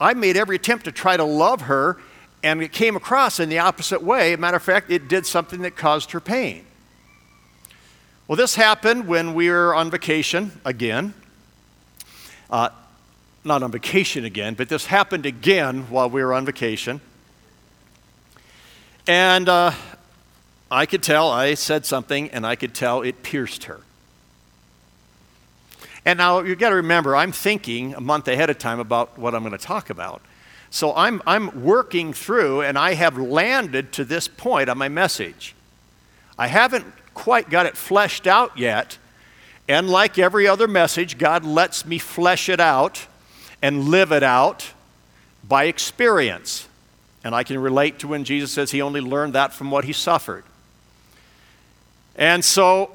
I 0.00 0.14
made 0.14 0.36
every 0.36 0.56
attempt 0.56 0.84
to 0.84 0.92
try 0.92 1.16
to 1.16 1.24
love 1.24 1.62
her, 1.62 1.98
and 2.42 2.62
it 2.62 2.72
came 2.72 2.96
across 2.96 3.40
in 3.40 3.48
the 3.48 3.58
opposite 3.58 4.02
way. 4.02 4.36
matter 4.36 4.56
of 4.56 4.62
fact, 4.62 4.90
it 4.90 5.08
did 5.08 5.24
something 5.24 5.62
that 5.62 5.76
caused 5.76 6.10
her 6.12 6.20
pain. 6.20 6.66
Well, 8.26 8.36
this 8.36 8.54
happened 8.54 9.06
when 9.06 9.34
we 9.34 9.50
were 9.50 9.74
on 9.74 9.90
vacation 9.90 10.52
again. 10.64 11.14
Uh, 12.50 12.70
not 13.44 13.62
on 13.62 13.70
vacation 13.70 14.24
again, 14.24 14.54
but 14.54 14.68
this 14.68 14.86
happened 14.86 15.26
again 15.26 15.90
while 15.90 16.08
we 16.08 16.22
were 16.22 16.32
on 16.32 16.46
vacation. 16.46 17.00
And 19.06 19.48
uh, 19.48 19.72
I 20.70 20.86
could 20.86 21.02
tell 21.02 21.30
I 21.30 21.54
said 21.54 21.84
something, 21.84 22.30
and 22.30 22.46
I 22.46 22.56
could 22.56 22.74
tell 22.74 23.02
it 23.02 23.22
pierced 23.22 23.64
her. 23.64 23.80
And 26.04 26.18
now 26.18 26.40
you've 26.40 26.58
got 26.58 26.70
to 26.70 26.76
remember, 26.76 27.16
I'm 27.16 27.32
thinking 27.32 27.94
a 27.94 28.00
month 28.00 28.28
ahead 28.28 28.50
of 28.50 28.58
time 28.58 28.78
about 28.78 29.18
what 29.18 29.34
I'm 29.34 29.42
going 29.42 29.52
to 29.52 29.58
talk 29.58 29.90
about. 29.90 30.22
So 30.70 30.94
I'm, 30.94 31.22
I'm 31.26 31.62
working 31.62 32.12
through, 32.12 32.62
and 32.62 32.76
I 32.76 32.94
have 32.94 33.16
landed 33.16 33.92
to 33.92 34.04
this 34.04 34.28
point 34.28 34.68
on 34.68 34.76
my 34.76 34.88
message. 34.88 35.54
I 36.38 36.48
haven't 36.48 36.84
quite 37.14 37.48
got 37.48 37.66
it 37.66 37.76
fleshed 37.76 38.26
out 38.26 38.58
yet. 38.58 38.98
And 39.68 39.88
like 39.88 40.18
every 40.18 40.46
other 40.46 40.68
message, 40.68 41.16
God 41.16 41.44
lets 41.44 41.86
me 41.86 41.98
flesh 41.98 42.48
it 42.48 42.60
out 42.60 43.06
and 43.62 43.88
live 43.88 44.12
it 44.12 44.22
out 44.22 44.72
by 45.46 45.64
experience. 45.64 46.68
And 47.22 47.34
I 47.34 47.44
can 47.44 47.58
relate 47.58 48.00
to 48.00 48.08
when 48.08 48.24
Jesus 48.24 48.52
says 48.52 48.72
he 48.72 48.82
only 48.82 49.00
learned 49.00 49.32
that 49.32 49.54
from 49.54 49.70
what 49.70 49.84
he 49.84 49.92
suffered. 49.92 50.44
And 52.16 52.44
so 52.44 52.94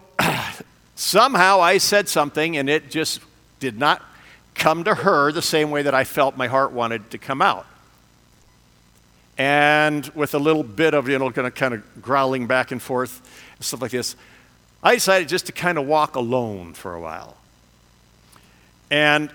somehow 1.00 1.62
I 1.62 1.78
said 1.78 2.10
something 2.10 2.58
and 2.58 2.70
it 2.70 2.92
just 2.92 3.22
did 3.60 3.80
not 3.80 4.02
come 4.54 4.84
to 4.84 4.94
her 4.94 5.32
the 5.32 5.42
same 5.42 5.72
way 5.72 5.82
that 5.82 5.96
I 5.96 6.04
felt 6.04 6.36
my 6.36 6.48
heart 6.48 6.74
wanted 6.74 7.12
to 7.12 7.18
come 7.18 7.42
out. 7.42 7.66
And 9.38 10.06
with 10.10 10.34
a 10.34 10.40
little 10.40 10.64
bit 10.64 10.94
of, 10.94 11.08
you 11.08 11.18
know, 11.18 11.32
kind 11.32 11.48
of, 11.48 11.56
kind 11.56 11.74
of 11.74 12.02
growling 12.02 12.48
back 12.48 12.72
and 12.72 12.82
forth 12.82 13.22
and 13.56 13.66
stuff 13.66 13.82
like 13.82 13.92
this, 13.92 14.18
I 14.84 14.96
decided 14.96 15.30
just 15.30 15.46
to 15.46 15.54
kind 15.54 15.78
of 15.78 15.88
walk 15.88 16.16
alone 16.16 16.74
for 16.74 16.94
a 16.94 17.00
while. 17.00 17.38
And 18.92 19.32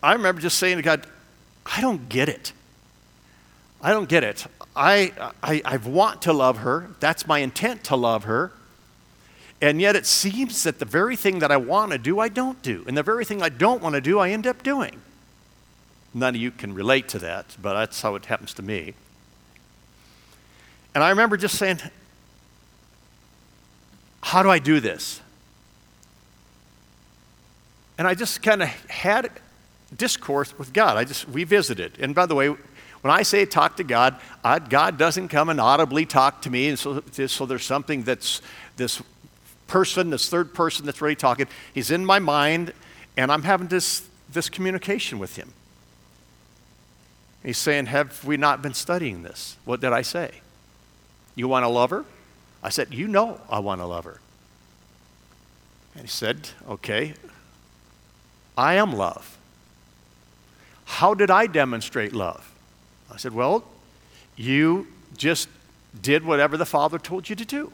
I 0.00 0.12
remember 0.12 0.40
just 0.40 0.58
saying 0.58 0.76
to 0.76 0.82
God, 0.82 1.04
I 1.66 1.80
don't 1.80 2.08
get 2.08 2.28
it. 2.28 2.52
I 3.82 3.90
don't 3.90 4.08
get 4.08 4.22
it. 4.22 4.46
I, 4.76 5.12
I, 5.42 5.62
I 5.64 5.76
want 5.78 6.22
to 6.22 6.32
love 6.32 6.58
her. 6.58 6.90
That's 7.00 7.26
my 7.26 7.40
intent 7.40 7.84
to 7.84 7.96
love 7.96 8.24
her. 8.24 8.52
And 9.60 9.80
yet 9.80 9.96
it 9.96 10.06
seems 10.06 10.62
that 10.62 10.78
the 10.78 10.84
very 10.84 11.16
thing 11.16 11.40
that 11.40 11.50
I 11.50 11.56
want 11.56 11.92
to 11.92 11.98
do, 11.98 12.20
I 12.20 12.28
don't 12.28 12.62
do. 12.62 12.84
And 12.86 12.96
the 12.96 13.02
very 13.02 13.24
thing 13.24 13.42
I 13.42 13.48
don't 13.48 13.82
want 13.82 13.94
to 13.96 14.00
do, 14.00 14.18
I 14.18 14.30
end 14.30 14.46
up 14.46 14.62
doing. 14.62 15.00
None 16.14 16.34
of 16.34 16.40
you 16.40 16.50
can 16.50 16.74
relate 16.74 17.08
to 17.08 17.18
that, 17.18 17.56
but 17.60 17.74
that's 17.74 18.00
how 18.00 18.14
it 18.14 18.26
happens 18.26 18.54
to 18.54 18.62
me. 18.62 18.94
And 20.94 21.04
I 21.04 21.10
remember 21.10 21.36
just 21.36 21.56
saying, 21.56 21.80
How 24.22 24.42
do 24.42 24.50
I 24.50 24.58
do 24.58 24.80
this? 24.80 25.20
And 27.98 28.06
I 28.06 28.14
just 28.14 28.42
kind 28.42 28.62
of 28.62 28.68
had 28.88 29.30
discourse 29.96 30.56
with 30.56 30.72
God. 30.72 30.96
I 30.96 31.04
just, 31.04 31.28
we 31.28 31.44
visited. 31.44 31.98
And 31.98 32.14
by 32.14 32.26
the 32.26 32.34
way, 32.34 32.48
when 32.48 33.12
I 33.12 33.22
say 33.22 33.44
talk 33.44 33.76
to 33.76 33.84
God, 33.84 34.16
God 34.68 34.98
doesn't 34.98 35.28
come 35.28 35.48
and 35.48 35.60
audibly 35.60 36.06
talk 36.06 36.42
to 36.42 36.50
me. 36.50 36.68
And 36.68 36.78
so, 36.78 37.02
so 37.26 37.46
there's 37.46 37.64
something 37.64 38.02
that's 38.02 38.40
this 38.76 39.02
person, 39.68 40.10
this 40.10 40.28
third 40.28 40.52
person 40.52 40.84
that's 40.86 41.00
really 41.00 41.14
talking. 41.14 41.46
He's 41.72 41.90
in 41.90 42.04
my 42.04 42.18
mind, 42.18 42.72
and 43.16 43.30
I'm 43.30 43.44
having 43.44 43.68
this, 43.68 44.08
this 44.28 44.48
communication 44.48 45.18
with 45.20 45.36
him. 45.36 45.52
He's 47.44 47.58
saying, 47.58 47.86
Have 47.86 48.24
we 48.24 48.36
not 48.36 48.62
been 48.62 48.74
studying 48.74 49.22
this? 49.22 49.56
What 49.64 49.80
did 49.80 49.92
I 49.92 50.02
say? 50.02 50.40
You 51.36 51.46
want 51.46 51.64
to 51.64 51.68
love 51.68 51.90
her? 51.90 52.04
I 52.62 52.70
said, 52.70 52.92
You 52.92 53.06
know 53.06 53.40
I 53.48 53.60
want 53.60 53.80
to 53.80 53.86
love 53.86 54.04
her. 54.04 54.20
And 55.94 56.02
he 56.02 56.08
said, 56.08 56.50
Okay, 56.68 57.14
I 58.56 58.74
am 58.74 58.92
love. 58.92 59.38
How 60.84 61.14
did 61.14 61.30
I 61.30 61.46
demonstrate 61.46 62.12
love? 62.12 62.52
I 63.12 63.18
said, 63.18 63.32
Well, 63.32 63.64
you 64.36 64.88
just 65.16 65.48
did 66.00 66.24
whatever 66.24 66.56
the 66.56 66.66
Father 66.66 66.98
told 66.98 67.28
you 67.28 67.36
to 67.36 67.44
do, 67.44 67.72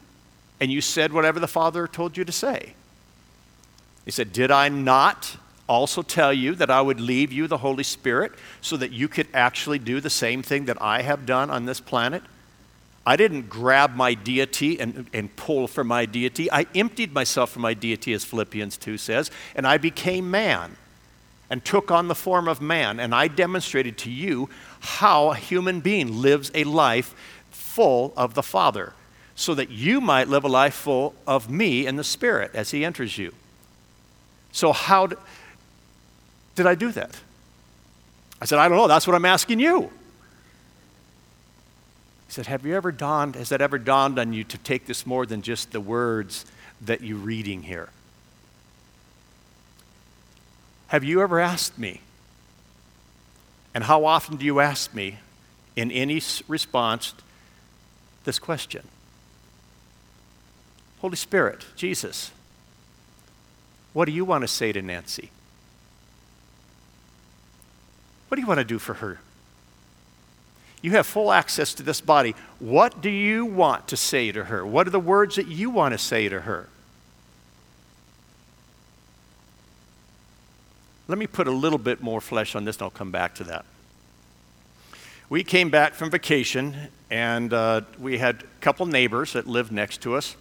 and 0.61 0.71
you 0.71 0.81
said 0.81 1.12
whatever 1.12 1.40
the 1.40 1.49
Father 1.49 1.87
told 1.87 2.17
you 2.17 2.25
to 2.25 2.33
say. 2.33 2.75
He 4.05 4.11
said, 4.11 4.33
Did 4.33 4.51
I 4.51 4.69
not 4.69 5.37
also 5.69 6.03
tell 6.03 6.33
you 6.33 6.55
that 6.57 6.71
I 6.71 6.81
would 6.81 7.01
leave 7.01 7.33
you 7.33 7.47
the 7.47 7.59
Holy 7.59 7.85
Spirit 7.85 8.33
so 8.61 8.77
that 8.77 8.93
you 8.93 9.09
could 9.09 9.29
actually 9.33 9.79
do 9.79 10.01
the 10.01 10.11
same 10.11 10.43
thing 10.43 10.67
that 10.67 10.81
I 10.81 11.03
have 11.03 11.27
done 11.27 11.51
on 11.51 11.64
this 11.64 11.81
planet? 11.81 12.23
I 13.07 13.17
didn't 13.17 13.51
grab 13.51 13.95
my 13.95 14.14
deity 14.14 14.81
and, 14.81 15.09
and 15.12 15.35
pull 15.37 15.69
from 15.69 15.88
my 15.88 16.07
deity. 16.07 16.51
I 16.51 16.67
emptied 16.75 17.12
myself 17.12 17.51
from 17.51 17.62
my 17.62 17.75
deity, 17.75 18.14
as 18.14 18.25
Philippians 18.25 18.79
2 18.79 18.97
says, 18.97 19.31
and 19.55 19.67
I 19.67 19.77
became 19.77 20.31
man 20.31 20.77
and 21.51 21.62
took 21.64 21.90
on 21.90 22.09
the 22.09 22.14
form 22.14 22.49
of 22.49 22.62
man. 22.62 22.99
And 22.99 23.14
I 23.14 23.29
demonstrated 23.29 23.99
to 23.99 24.11
you 24.11 24.49
how 24.81 25.33
a 25.33 25.37
human 25.37 25.81
being 25.81 26.23
lives 26.23 26.51
a 26.55 26.64
life 26.64 27.14
full 27.51 28.14
of 28.17 28.35
the 28.35 28.43
Father, 28.43 28.95
so 29.37 29.55
that 29.55 29.70
you 29.70 30.01
might 30.01 30.29
live 30.29 30.44
a 30.44 30.49
life 30.49 30.75
full 30.75 31.14
of 31.27 31.51
me 31.51 31.87
and 31.87 31.99
the 31.99 32.05
Spirit 32.05 32.51
as 32.55 32.70
He 32.70 32.85
enters 32.85 33.18
you. 33.18 33.33
So, 34.53 34.73
how 34.73 35.09
d- 35.09 35.16
did 36.55 36.66
I 36.66 36.75
do 36.75 36.92
that? 36.92 37.20
I 38.40 38.44
said, 38.44 38.59
I 38.59 38.68
don't 38.68 38.79
know. 38.79 38.88
That's 38.88 39.07
what 39.07 39.16
I'm 39.16 39.25
asking 39.25 39.59
you. 39.59 39.90
He 42.29 42.33
said, 42.33 42.47
Have 42.47 42.64
you 42.64 42.75
ever 42.75 42.92
dawned, 42.92 43.35
has 43.35 43.49
that 43.49 43.61
ever 43.61 43.79
dawned 43.79 44.18
on 44.18 44.33
you 44.33 44.44
to 44.44 44.59
take 44.59 44.87
this 44.87 45.07
more 45.07 45.27
than 45.27 45.42
just 45.42 45.73
the 45.73 45.81
words 45.81 46.44
that 46.81 47.01
you're 47.01 47.18
reading 47.18 47.62
here? 47.62 47.88
Have 50.88 51.03
you 51.03 51.23
ever 51.23 51.40
asked 51.40 51.79
me? 51.79 52.01
And 53.75 53.83
how 53.83 54.05
often 54.05 54.37
do 54.37 54.44
you 54.44 54.61
ask 54.61 54.94
me 54.94 55.18
in 55.75 55.90
any 55.90 56.23
response 56.47 57.14
this 58.25 58.38
question? 58.38 58.87
Holy 61.05 61.17
Spirit, 61.17 61.67
Jesus, 61.77 62.31
what 63.93 64.07
do 64.07 64.12
you 64.12 64.25
want 64.25 64.40
to 64.40 64.49
say 64.49 64.73
to 64.73 64.81
Nancy? 64.81 65.29
What 68.29 68.37
do 68.37 68.40
you 68.40 68.47
want 68.47 68.61
to 68.61 68.64
do 68.64 68.79
for 68.79 68.95
her? 68.95 69.21
You 70.81 70.93
have 70.93 71.07
full 71.07 71.31
access 71.31 71.75
to 71.75 71.83
this 71.83 72.01
body. 72.01 72.35
What 72.59 73.03
do 73.03 73.11
you 73.11 73.45
want 73.45 73.87
to 73.88 73.99
say 73.99 74.33
to 74.33 74.45
her? 74.45 74.64
What 74.64 74.87
are 74.87 74.90
the 74.90 74.99
words 74.99 75.37
that 75.37 75.47
you 75.47 75.69
want 75.69 75.93
to 75.93 75.99
say 75.99 76.31
to 76.31 76.40
her? 76.40 76.71
Let 81.07 81.19
me 81.19 81.27
put 81.27 81.47
a 81.47 81.53
little 81.53 81.79
bit 81.79 82.01
more 82.01 82.23
flesh 82.23 82.55
on 82.55 82.64
this, 82.64 82.77
and 82.77 82.85
I'll 82.85 82.88
come 82.88 83.11
back 83.11 83.35
to 83.35 83.45
that. 83.45 83.67
We 85.29 85.45
came 85.45 85.69
back 85.69 85.93
from 85.93 86.11
vacation, 86.11 86.75
and 87.11 87.53
uh, 87.53 87.83
we 87.99 88.17
had 88.17 88.37
a 88.37 88.62
couple 88.62 88.87
neighbors 88.87 89.35
that 89.35 89.47
lived 89.47 89.71
next 89.71 90.01
to 90.01 90.14
us. 90.14 90.35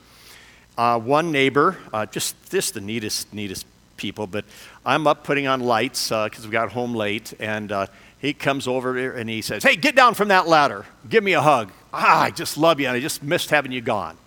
Uh, 0.78 1.00
one 1.00 1.32
neighbor, 1.32 1.78
uh, 1.94 2.06
just 2.08 2.50
this, 2.50 2.72
the 2.72 2.82
neatest, 2.82 3.32
neatest 3.32 3.66
people, 3.96 4.26
but 4.26 4.44
I'm 4.86 5.06
up 5.06 5.24
putting 5.24 5.46
on 5.46 5.60
lights 5.60 6.10
because 6.10 6.40
uh, 6.40 6.48
we 6.48 6.50
got 6.50 6.72
home 6.72 6.96
late, 6.96 7.34
and 7.40 7.72
uh, 7.72 7.88
he 8.18 8.34
comes 8.34 8.68
over 8.68 9.12
and 9.12 9.30
he 9.30 9.42
says, 9.42 9.64
Hey, 9.64 9.76
get 9.76 9.96
down 9.96 10.16
from 10.16 10.30
that 10.30 10.48
ladder. 10.48 10.86
Give 11.08 11.24
me 11.24 11.34
a 11.34 11.42
hug. 11.42 11.72
Ah, 11.94 12.24
I 12.24 12.32
just 12.32 12.58
love 12.58 12.80
you, 12.80 12.88
and 12.88 12.98
I 12.98 13.00
just 13.00 13.22
missed 13.22 13.52
having 13.52 13.72
you 13.72 13.82
gone. 13.82 14.18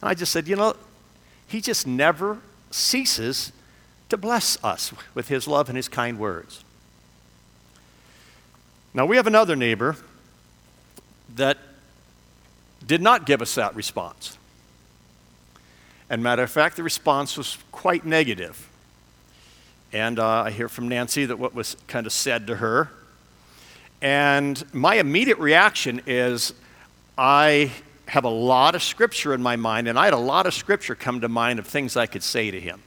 And 0.00 0.10
I 0.10 0.14
just 0.14 0.32
said, 0.32 0.48
You 0.48 0.56
know, 0.56 0.76
he 1.46 1.60
just 1.60 1.86
never 1.86 2.38
ceases 2.70 3.52
to 4.08 4.16
bless 4.16 4.62
us 4.64 4.92
with 5.14 5.28
his 5.28 5.46
love 5.46 5.68
and 5.68 5.76
his 5.76 5.88
kind 5.88 6.18
words. 6.18 6.64
Now, 8.94 9.06
we 9.06 9.16
have 9.16 9.26
another 9.26 9.56
neighbor 9.56 9.96
that 11.34 11.58
did 12.86 13.02
not 13.02 13.26
give 13.26 13.42
us 13.42 13.54
that 13.56 13.74
response. 13.74 14.38
And 16.10 16.22
matter 16.22 16.42
of 16.42 16.50
fact, 16.50 16.76
the 16.76 16.82
response 16.82 17.36
was 17.36 17.58
quite 17.72 18.04
negative. 18.04 18.68
And 19.92 20.18
uh, 20.18 20.42
I 20.42 20.50
hear 20.50 20.68
from 20.68 20.88
Nancy 20.88 21.24
that 21.24 21.38
what 21.38 21.54
was 21.54 21.76
kind 21.86 22.06
of 22.06 22.12
said 22.12 22.46
to 22.48 22.56
her. 22.56 22.90
And 24.02 24.62
my 24.74 24.96
immediate 24.96 25.38
reaction 25.38 26.02
is 26.06 26.52
I 27.16 27.70
have 28.06 28.24
a 28.24 28.28
lot 28.30 28.74
of 28.74 28.82
scripture 28.82 29.32
in 29.32 29.42
my 29.42 29.56
mind, 29.56 29.88
and 29.88 29.98
I 29.98 30.04
had 30.04 30.14
a 30.14 30.18
lot 30.18 30.46
of 30.46 30.52
scripture 30.52 30.94
come 30.94 31.20
to 31.22 31.28
mind 31.28 31.58
of 31.58 31.66
things 31.66 31.96
I 31.96 32.06
could 32.06 32.22
say 32.22 32.50
to 32.50 32.60
him. 32.60 32.82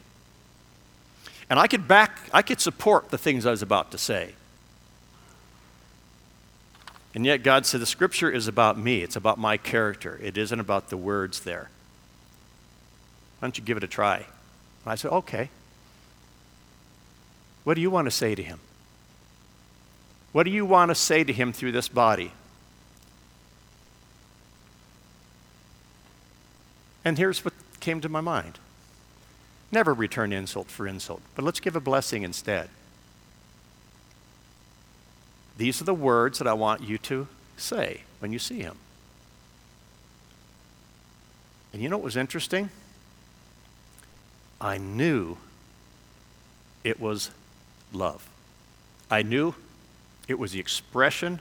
And 1.50 1.60
I 1.60 1.68
could 1.68 1.88
back, 1.88 2.20
I 2.34 2.42
could 2.42 2.60
support 2.60 3.10
the 3.10 3.18
things 3.18 3.46
I 3.46 3.52
was 3.52 3.62
about 3.62 3.92
to 3.92 3.98
say. 3.98 4.34
And 7.16 7.26
yet 7.26 7.42
God 7.42 7.66
said 7.66 7.80
the 7.80 7.88
scripture 7.88 8.30
is 8.30 8.48
about 8.48 8.78
me. 8.78 9.02
It's 9.02 9.16
about 9.16 9.40
my 9.40 9.58
character. 9.58 10.20
It 10.22 10.38
isn't 10.38 10.60
about 10.60 10.90
the 10.90 10.98
words 10.98 11.40
there. 11.40 11.70
Why 13.40 13.48
don't 13.48 13.58
you 13.58 13.64
give 13.64 13.78
it 13.78 13.84
a 13.84 13.88
try? 13.88 14.18
And 14.18 14.26
I 14.86 14.96
said, 14.96 15.12
Okay. 15.12 15.50
What 17.64 17.74
do 17.74 17.82
you 17.82 17.90
want 17.90 18.06
to 18.06 18.12
say 18.12 18.34
to 18.34 18.42
him? 18.42 18.62
What 20.32 20.44
do 20.44 20.52
you 20.52 20.66
want 20.66 20.90
to 20.90 20.96
say 20.96 21.26
to 21.26 21.34
him 21.34 21.52
through 21.52 21.74
this 21.74 21.90
body? 21.90 22.32
And 27.04 27.18
here's 27.18 27.44
what 27.44 27.54
came 27.80 28.00
to 28.02 28.10
my 28.10 28.22
mind 28.22 28.60
never 29.72 29.94
return 29.94 30.32
insult 30.32 30.68
for 30.68 30.88
insult, 30.88 31.22
but 31.36 31.44
let's 31.44 31.60
give 31.60 31.76
a 31.76 31.82
blessing 31.82 32.24
instead. 32.24 32.70
These 35.58 35.82
are 35.82 35.86
the 35.86 35.94
words 35.94 36.40
that 36.40 36.48
I 36.48 36.54
want 36.54 36.84
you 36.84 36.98
to 37.00 37.28
say 37.58 38.02
when 38.20 38.32
you 38.32 38.40
see 38.40 38.60
him. 38.60 38.78
And 41.74 41.82
you 41.82 41.90
know 41.90 41.98
what 41.98 42.06
was 42.06 42.16
interesting? 42.16 42.70
I 44.60 44.78
knew 44.78 45.38
it 46.84 47.00
was 47.00 47.32
love. 47.94 48.28
I 49.10 49.22
knew 49.22 49.56
it 50.28 50.40
was 50.40 50.52
the 50.52 50.60
expression 50.60 51.40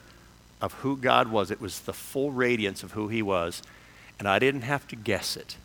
of 0.60 0.72
who 0.74 0.96
God 0.96 1.28
was, 1.28 1.50
it 1.50 1.60
was 1.60 1.80
the 1.80 1.92
full 1.92 2.30
radiance 2.30 2.82
of 2.82 2.92
who 2.92 3.08
He 3.08 3.22
was, 3.22 3.62
and 4.18 4.26
I 4.26 4.38
didn't 4.38 4.62
have 4.62 4.86
to 4.88 4.96
guess 4.96 5.36
it. 5.36 5.56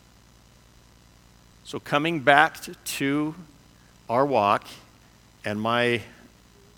So, 1.63 1.79
coming 1.79 2.19
back 2.19 2.57
to 2.83 3.35
our 4.09 4.25
walk 4.25 4.67
and 5.45 5.61
my 5.61 6.01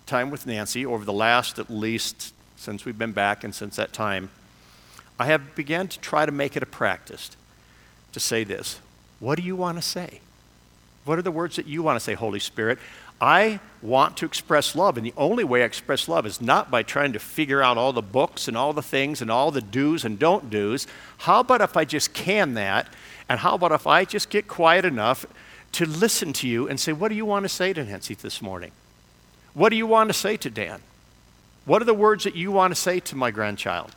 time 0.06 0.30
with 0.30 0.46
Nancy 0.46 0.86
over 0.86 1.04
the 1.04 1.12
last, 1.12 1.58
at 1.58 1.70
least 1.70 2.32
since 2.56 2.84
we've 2.84 2.98
been 2.98 3.12
back 3.12 3.42
and 3.42 3.54
since 3.54 3.76
that 3.76 3.92
time, 3.92 4.30
I 5.18 5.26
have 5.26 5.54
begun 5.54 5.88
to 5.88 5.98
try 5.98 6.26
to 6.26 6.32
make 6.32 6.56
it 6.56 6.62
a 6.62 6.66
practice 6.66 7.30
to 8.12 8.20
say 8.20 8.44
this 8.44 8.80
What 9.18 9.36
do 9.36 9.42
you 9.42 9.56
want 9.56 9.78
to 9.78 9.82
say? 9.82 10.20
What 11.04 11.18
are 11.18 11.22
the 11.22 11.30
words 11.30 11.56
that 11.56 11.66
you 11.66 11.82
want 11.82 11.96
to 11.96 12.00
say, 12.00 12.14
Holy 12.14 12.40
Spirit? 12.40 12.78
I 13.20 13.60
want 13.80 14.16
to 14.18 14.26
express 14.26 14.74
love, 14.74 14.96
and 14.96 15.06
the 15.06 15.14
only 15.16 15.44
way 15.44 15.62
I 15.62 15.66
express 15.66 16.08
love 16.08 16.26
is 16.26 16.40
not 16.40 16.70
by 16.70 16.82
trying 16.82 17.12
to 17.12 17.18
figure 17.18 17.62
out 17.62 17.78
all 17.78 17.92
the 17.92 18.02
books 18.02 18.48
and 18.48 18.56
all 18.56 18.72
the 18.72 18.82
things 18.82 19.22
and 19.22 19.30
all 19.30 19.50
the 19.50 19.60
do's 19.60 20.04
and 20.04 20.18
don't 20.18 20.50
do's. 20.50 20.86
How 21.18 21.40
about 21.40 21.60
if 21.60 21.76
I 21.76 21.84
just 21.84 22.12
can 22.12 22.54
that? 22.54 22.88
And 23.28 23.40
how 23.40 23.54
about 23.54 23.72
if 23.72 23.86
I 23.86 24.04
just 24.04 24.30
get 24.30 24.48
quiet 24.48 24.84
enough 24.84 25.24
to 25.72 25.86
listen 25.86 26.32
to 26.34 26.48
you 26.48 26.68
and 26.68 26.78
say, 26.78 26.92
What 26.92 27.08
do 27.08 27.14
you 27.14 27.24
want 27.24 27.44
to 27.44 27.48
say 27.48 27.72
to 27.72 27.84
Nancy 27.84 28.14
this 28.14 28.42
morning? 28.42 28.72
What 29.52 29.68
do 29.68 29.76
you 29.76 29.86
want 29.86 30.10
to 30.10 30.14
say 30.14 30.36
to 30.38 30.50
Dan? 30.50 30.82
What 31.64 31.80
are 31.80 31.86
the 31.86 31.94
words 31.94 32.24
that 32.24 32.34
you 32.34 32.50
want 32.50 32.74
to 32.74 32.80
say 32.80 33.00
to 33.00 33.16
my 33.16 33.30
grandchild? 33.30 33.94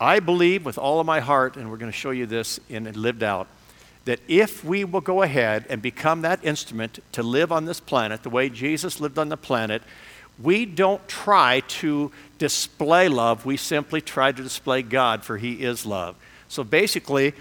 I 0.00 0.20
believe 0.20 0.64
with 0.64 0.78
all 0.78 1.00
of 1.00 1.06
my 1.06 1.20
heart, 1.20 1.56
and 1.56 1.70
we're 1.70 1.76
going 1.76 1.90
to 1.90 1.96
show 1.96 2.10
you 2.10 2.26
this 2.26 2.60
in 2.68 2.90
lived 2.92 3.22
out 3.22 3.46
that 4.04 4.20
if 4.26 4.64
we 4.64 4.84
will 4.84 5.00
go 5.00 5.22
ahead 5.22 5.64
and 5.68 5.80
become 5.80 6.22
that 6.22 6.44
instrument 6.44 6.98
to 7.12 7.22
live 7.22 7.52
on 7.52 7.64
this 7.64 7.80
planet 7.80 8.22
the 8.22 8.30
way 8.30 8.48
Jesus 8.48 9.00
lived 9.00 9.18
on 9.18 9.28
the 9.28 9.36
planet, 9.36 9.82
we 10.40 10.64
don't 10.64 11.06
try 11.08 11.60
to 11.60 12.10
display 12.38 13.08
love, 13.08 13.46
we 13.46 13.56
simply 13.56 14.00
try 14.00 14.32
to 14.32 14.42
display 14.42 14.82
God, 14.82 15.24
for 15.24 15.36
He 15.36 15.62
is 15.62 15.86
love. 15.86 16.16
So 16.48 16.64
basically, 16.64 17.34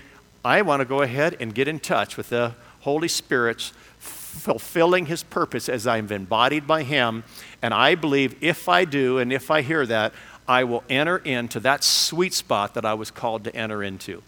I 0.43 0.62
want 0.62 0.82
to 0.82 0.86
go 0.86 1.02
ahead 1.02 1.38
and 1.39 1.54
get 1.54 1.67
in 1.67 1.80
touch 1.80 2.17
with 2.17 2.30
the 2.30 2.54
Holy 2.82 3.08
Spirit's 3.08 3.74
fulfilling 3.97 5.08
His 5.08 5.24
purpose 5.24 5.67
as 5.69 5.88
I'm 5.88 6.12
embodied 6.12 6.67
by 6.67 6.84
Him. 6.84 7.24
And 7.62 7.74
I 7.74 7.95
believe 7.95 8.36
if 8.41 8.69
I 8.69 8.86
do 8.86 9.17
and 9.17 9.34
if 9.34 9.50
I 9.50 9.62
hear 9.62 9.86
that, 9.86 10.13
I 10.47 10.63
will 10.63 10.84
enter 10.89 11.17
into 11.17 11.60
that 11.62 11.84
sweet 11.84 12.34
spot 12.34 12.74
that 12.74 12.86
I 12.86 12.93
was 12.93 13.10
called 13.12 13.43
to 13.45 13.56
enter 13.56 13.84
into. 13.84 14.21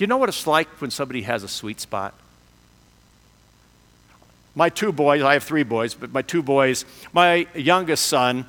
Do 0.00 0.04
you 0.04 0.08
know 0.08 0.16
what 0.16 0.30
it's 0.30 0.46
like 0.46 0.66
when 0.80 0.90
somebody 0.90 1.20
has 1.24 1.44
a 1.44 1.48
sweet 1.48 1.78
spot? 1.78 2.14
My 4.54 4.70
two 4.70 4.92
boys, 4.92 5.20
I 5.20 5.34
have 5.34 5.44
three 5.44 5.62
boys, 5.62 5.92
but 5.92 6.10
my 6.10 6.22
two 6.22 6.42
boys, 6.42 6.86
my 7.12 7.46
youngest 7.54 8.06
son 8.06 8.46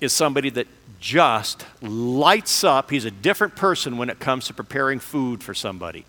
is 0.00 0.12
somebody 0.12 0.48
that 0.50 0.68
just 1.00 1.66
lights 1.82 2.62
up. 2.62 2.92
He's 2.92 3.04
a 3.04 3.10
different 3.10 3.56
person 3.56 3.98
when 3.98 4.10
it 4.10 4.20
comes 4.20 4.46
to 4.46 4.54
preparing 4.54 5.00
food 5.00 5.42
for 5.42 5.54
somebody. 5.54 6.04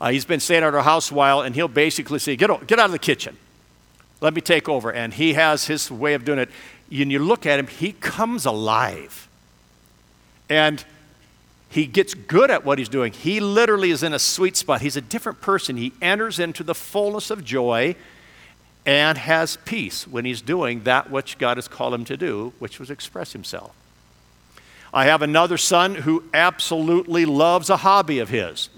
Uh, 0.00 0.12
he's 0.12 0.24
been 0.24 0.40
staying 0.40 0.64
at 0.64 0.74
our 0.74 0.80
house 0.80 1.10
a 1.10 1.14
while, 1.14 1.42
and 1.42 1.54
he'll 1.54 1.68
basically 1.68 2.18
say, 2.18 2.36
get, 2.36 2.66
get 2.66 2.78
out 2.78 2.86
of 2.86 2.92
the 2.92 2.98
kitchen. 2.98 3.36
Let 4.22 4.32
me 4.32 4.40
take 4.40 4.66
over. 4.66 4.90
And 4.90 5.12
he 5.12 5.34
has 5.34 5.66
his 5.66 5.90
way 5.90 6.14
of 6.14 6.24
doing 6.24 6.38
it. 6.38 6.48
And 6.90 7.12
you 7.12 7.18
look 7.18 7.44
at 7.44 7.58
him, 7.58 7.66
he 7.66 7.92
comes 7.92 8.46
alive. 8.46 9.28
And 10.48 10.82
he 11.68 11.86
gets 11.86 12.14
good 12.14 12.50
at 12.50 12.64
what 12.64 12.78
he's 12.78 12.88
doing. 12.88 13.12
He 13.12 13.40
literally 13.40 13.90
is 13.90 14.02
in 14.02 14.12
a 14.12 14.18
sweet 14.18 14.56
spot. 14.56 14.80
He's 14.80 14.96
a 14.96 15.00
different 15.00 15.40
person. 15.40 15.76
He 15.76 15.92
enters 16.00 16.38
into 16.38 16.62
the 16.62 16.74
fullness 16.74 17.30
of 17.30 17.44
joy 17.44 17.96
and 18.84 19.18
has 19.18 19.56
peace 19.64 20.06
when 20.06 20.24
he's 20.24 20.40
doing 20.40 20.84
that 20.84 21.10
which 21.10 21.38
God 21.38 21.56
has 21.56 21.66
called 21.66 21.92
him 21.92 22.04
to 22.04 22.16
do, 22.16 22.52
which 22.60 22.78
was 22.78 22.88
express 22.88 23.32
himself. 23.32 23.72
I 24.94 25.06
have 25.06 25.22
another 25.22 25.58
son 25.58 25.96
who 25.96 26.24
absolutely 26.32 27.26
loves 27.26 27.68
a 27.68 27.78
hobby 27.78 28.20
of 28.20 28.28
his. 28.28 28.70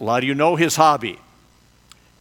A 0.00 0.02
lot 0.02 0.22
of 0.22 0.24
you 0.24 0.34
know 0.34 0.56
his 0.56 0.74
hobby. 0.74 1.20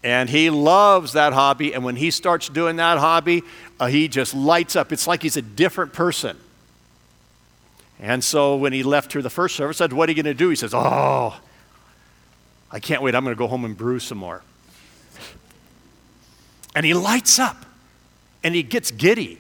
And 0.04 0.30
he 0.30 0.50
loves 0.50 1.14
that 1.14 1.32
hobby. 1.32 1.74
And 1.74 1.84
when 1.86 1.96
he 1.96 2.12
starts 2.12 2.50
doing 2.50 2.76
that 2.76 2.98
hobby, 2.98 3.44
uh, 3.80 3.88
he 3.88 4.08
just 4.08 4.34
lights 4.34 4.76
up. 4.76 4.92
It's 4.92 5.08
like 5.08 5.24
he's 5.24 5.38
a 5.38 5.42
different 5.42 5.94
person. 5.94 6.38
And 8.02 8.24
so 8.24 8.56
when 8.56 8.74
he 8.74 8.82
left 8.82 9.14
here 9.14 9.22
the 9.22 9.30
first 9.30 9.56
service, 9.56 9.80
I 9.80 9.86
said, 9.86 9.94
What 9.94 10.10
are 10.10 10.12
you 10.12 10.22
going 10.22 10.36
to 10.36 10.38
do? 10.38 10.50
He 10.50 10.56
says, 10.56 10.74
Oh, 10.74 11.40
I 12.72 12.80
can't 12.80 13.04
wait. 13.04 13.14
I'm 13.14 13.24
going 13.24 13.36
to 13.36 13.40
go 13.40 13.48
home 13.48 13.64
and 13.64 13.78
brew 13.78 14.00
some 14.00 14.18
more. 14.18 14.42
And 16.74 16.86
he 16.86 16.94
lights 16.94 17.38
up 17.38 17.66
and 18.44 18.56
he 18.56 18.64
gets 18.64 18.92
giddy. 18.92 19.40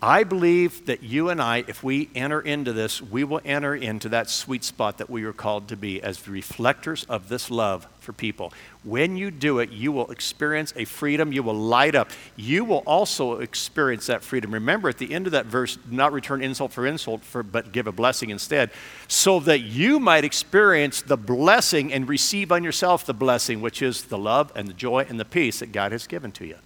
I 0.00 0.22
believe 0.22 0.86
that 0.86 1.02
you 1.02 1.28
and 1.28 1.42
I, 1.42 1.64
if 1.66 1.82
we 1.82 2.08
enter 2.14 2.40
into 2.40 2.72
this, 2.72 3.02
we 3.02 3.24
will 3.24 3.40
enter 3.44 3.74
into 3.74 4.08
that 4.10 4.30
sweet 4.30 4.62
spot 4.62 4.98
that 4.98 5.10
we 5.10 5.24
are 5.24 5.32
called 5.32 5.66
to 5.68 5.76
be 5.76 6.00
as 6.00 6.28
reflectors 6.28 7.02
of 7.04 7.28
this 7.28 7.50
love 7.50 7.88
for 7.98 8.12
people. 8.12 8.52
When 8.84 9.16
you 9.16 9.32
do 9.32 9.58
it, 9.58 9.70
you 9.70 9.90
will 9.90 10.08
experience 10.12 10.72
a 10.76 10.84
freedom. 10.84 11.32
You 11.32 11.42
will 11.42 11.56
light 11.56 11.96
up. 11.96 12.12
You 12.36 12.64
will 12.64 12.84
also 12.86 13.40
experience 13.40 14.06
that 14.06 14.22
freedom. 14.22 14.54
Remember 14.54 14.88
at 14.88 14.98
the 14.98 15.12
end 15.12 15.26
of 15.26 15.32
that 15.32 15.46
verse, 15.46 15.78
not 15.90 16.12
return 16.12 16.44
insult 16.44 16.72
for 16.72 16.86
insult, 16.86 17.24
for, 17.24 17.42
but 17.42 17.72
give 17.72 17.88
a 17.88 17.92
blessing 17.92 18.30
instead, 18.30 18.70
so 19.08 19.40
that 19.40 19.62
you 19.62 19.98
might 19.98 20.22
experience 20.22 21.02
the 21.02 21.16
blessing 21.16 21.92
and 21.92 22.08
receive 22.08 22.52
on 22.52 22.62
yourself 22.62 23.04
the 23.04 23.14
blessing, 23.14 23.60
which 23.60 23.82
is 23.82 24.04
the 24.04 24.18
love 24.18 24.52
and 24.54 24.68
the 24.68 24.74
joy 24.74 25.04
and 25.08 25.18
the 25.18 25.24
peace 25.24 25.58
that 25.58 25.72
God 25.72 25.90
has 25.90 26.06
given 26.06 26.30
to 26.32 26.46
you. 26.46 26.56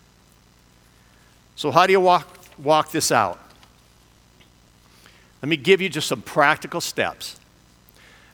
So, 1.57 1.71
how 1.71 1.87
do 1.87 1.93
you 1.93 2.01
walk 2.01 2.32
walk 2.59 2.91
this 2.91 3.11
out? 3.13 3.39
Let 5.43 5.49
me 5.49 5.57
give 5.57 5.81
you 5.81 5.89
just 5.89 6.09
some 6.09 6.23
practical 6.23 6.81
steps. 6.81 7.39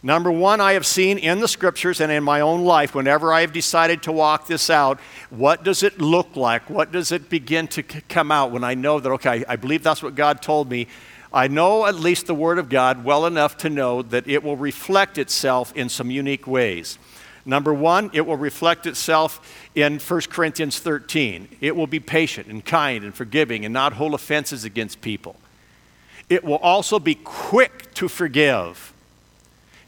Number 0.03 0.31
one, 0.31 0.61
I 0.61 0.75
have 0.75 0.87
seen 0.87 1.19
in 1.19 1.41
the 1.41 1.49
scriptures 1.49 2.01
and 2.01 2.13
in 2.13 2.23
my 2.23 2.41
own 2.41 2.65
life, 2.65 2.95
whenever 2.95 3.33
I 3.33 3.41
have 3.41 3.53
decided 3.53 4.03
to 4.05 4.13
walk 4.13 4.47
this 4.47 4.71
out, 4.71 5.01
what 5.31 5.65
does 5.65 5.83
it 5.83 6.01
look 6.01 6.37
like? 6.37 6.71
What 6.71 6.93
does 6.93 7.11
it 7.11 7.29
begin 7.29 7.67
to 7.69 7.83
c- 7.83 8.03
come 8.09 8.31
out 8.31 8.53
when 8.53 8.63
I 8.63 8.75
know 8.75 9.01
that, 9.01 9.11
okay, 9.11 9.45
I 9.49 9.57
believe 9.57 9.83
that's 9.83 10.03
what 10.03 10.15
God 10.15 10.41
told 10.41 10.71
me? 10.71 10.87
I 11.33 11.49
know 11.49 11.85
at 11.85 11.97
least 11.97 12.27
the 12.27 12.35
Word 12.35 12.59
of 12.59 12.69
God 12.69 13.05
well 13.05 13.27
enough 13.27 13.57
to 13.59 13.69
know 13.69 14.03
that 14.03 14.29
it 14.29 14.45
will 14.45 14.57
reflect 14.57 15.19
itself 15.19 15.75
in 15.75 15.89
some 15.89 16.11
unique 16.11 16.47
ways. 16.47 16.99
Number 17.49 17.73
one, 17.73 18.11
it 18.13 18.27
will 18.27 18.37
reflect 18.37 18.87
itself 18.87 19.41
in 19.75 19.99
1 19.99 20.21
Corinthians 20.29 20.81
13. 20.81 21.49
It 21.63 21.75
will 21.75 21.87
be 21.87 21.99
patient 21.99 22.49
and 22.49 22.63
kind 22.63 23.03
and 23.03 23.15
forgiving 23.15 23.65
and 23.65 23.73
not 23.73 23.95
hold 23.95 24.13
offenses 24.13 24.65
against 24.65 25.01
people. 25.01 25.35
It 26.29 26.45
will 26.45 26.59
also 26.59 26.99
be 26.99 27.15
quick 27.15 27.95
to 27.95 28.07
forgive. 28.07 28.93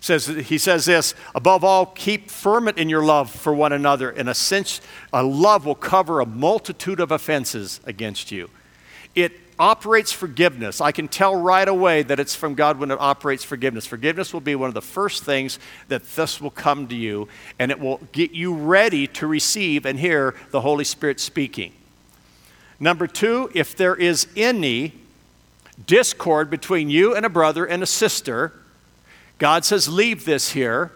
Says, 0.01 0.27
he 0.27 0.57
says 0.57 0.87
this 0.87 1.15
above 1.35 1.63
all, 1.63 1.85
keep 1.85 2.31
fervent 2.31 2.79
in 2.79 2.89
your 2.89 3.05
love 3.05 3.31
for 3.31 3.53
one 3.53 3.75
another. 3.75 4.11
In 4.11 4.27
a 4.27 4.35
sense, 4.35 4.81
a 5.13 5.23
love 5.23 5.67
will 5.67 5.75
cover 5.75 6.21
a 6.21 6.27
multitude 6.27 6.99
of 6.99 7.13
offenses 7.13 7.79
against 7.85 8.33
you. 8.33 8.49
It 9.15 9.50
operates 9.61 10.11
forgiveness. 10.11 10.81
I 10.81 10.91
can 10.91 11.07
tell 11.07 11.37
right 11.37 11.69
away 11.69 12.03
that 12.03 12.19
it's 12.19 12.35
from 12.35 12.55
God 12.55 12.79
when 12.79 12.91
it 12.91 12.99
operates 12.99 13.45
forgiveness. 13.45 13.87
Forgiveness 13.87 14.33
will 14.33 14.41
be 14.41 14.55
one 14.55 14.69
of 14.69 14.75
the 14.75 14.81
first 14.81 15.23
things 15.23 15.59
that 15.89 16.03
this 16.17 16.41
will 16.41 16.51
come 16.51 16.89
to 16.89 16.97
you, 16.97 17.29
and 17.59 17.71
it 17.71 17.79
will 17.79 18.01
get 18.11 18.33
you 18.33 18.55
ready 18.55 19.07
to 19.09 19.27
receive 19.27 19.85
and 19.85 19.99
hear 19.99 20.35
the 20.51 20.63
Holy 20.63 20.85
Spirit 20.85 21.21
speaking. 21.21 21.73
Number 22.81 23.07
two, 23.07 23.51
if 23.55 23.77
there 23.77 23.95
is 23.95 24.27
any 24.35 24.95
discord 25.87 26.49
between 26.49 26.89
you 26.89 27.15
and 27.15 27.27
a 27.27 27.31
brother 27.31 27.67
and 27.67 27.83
a 27.83 27.87
sister, 27.87 28.53
God 29.37 29.67
says, 29.67 29.89
leave 29.89 30.25
this 30.25 30.53
here. 30.53 30.91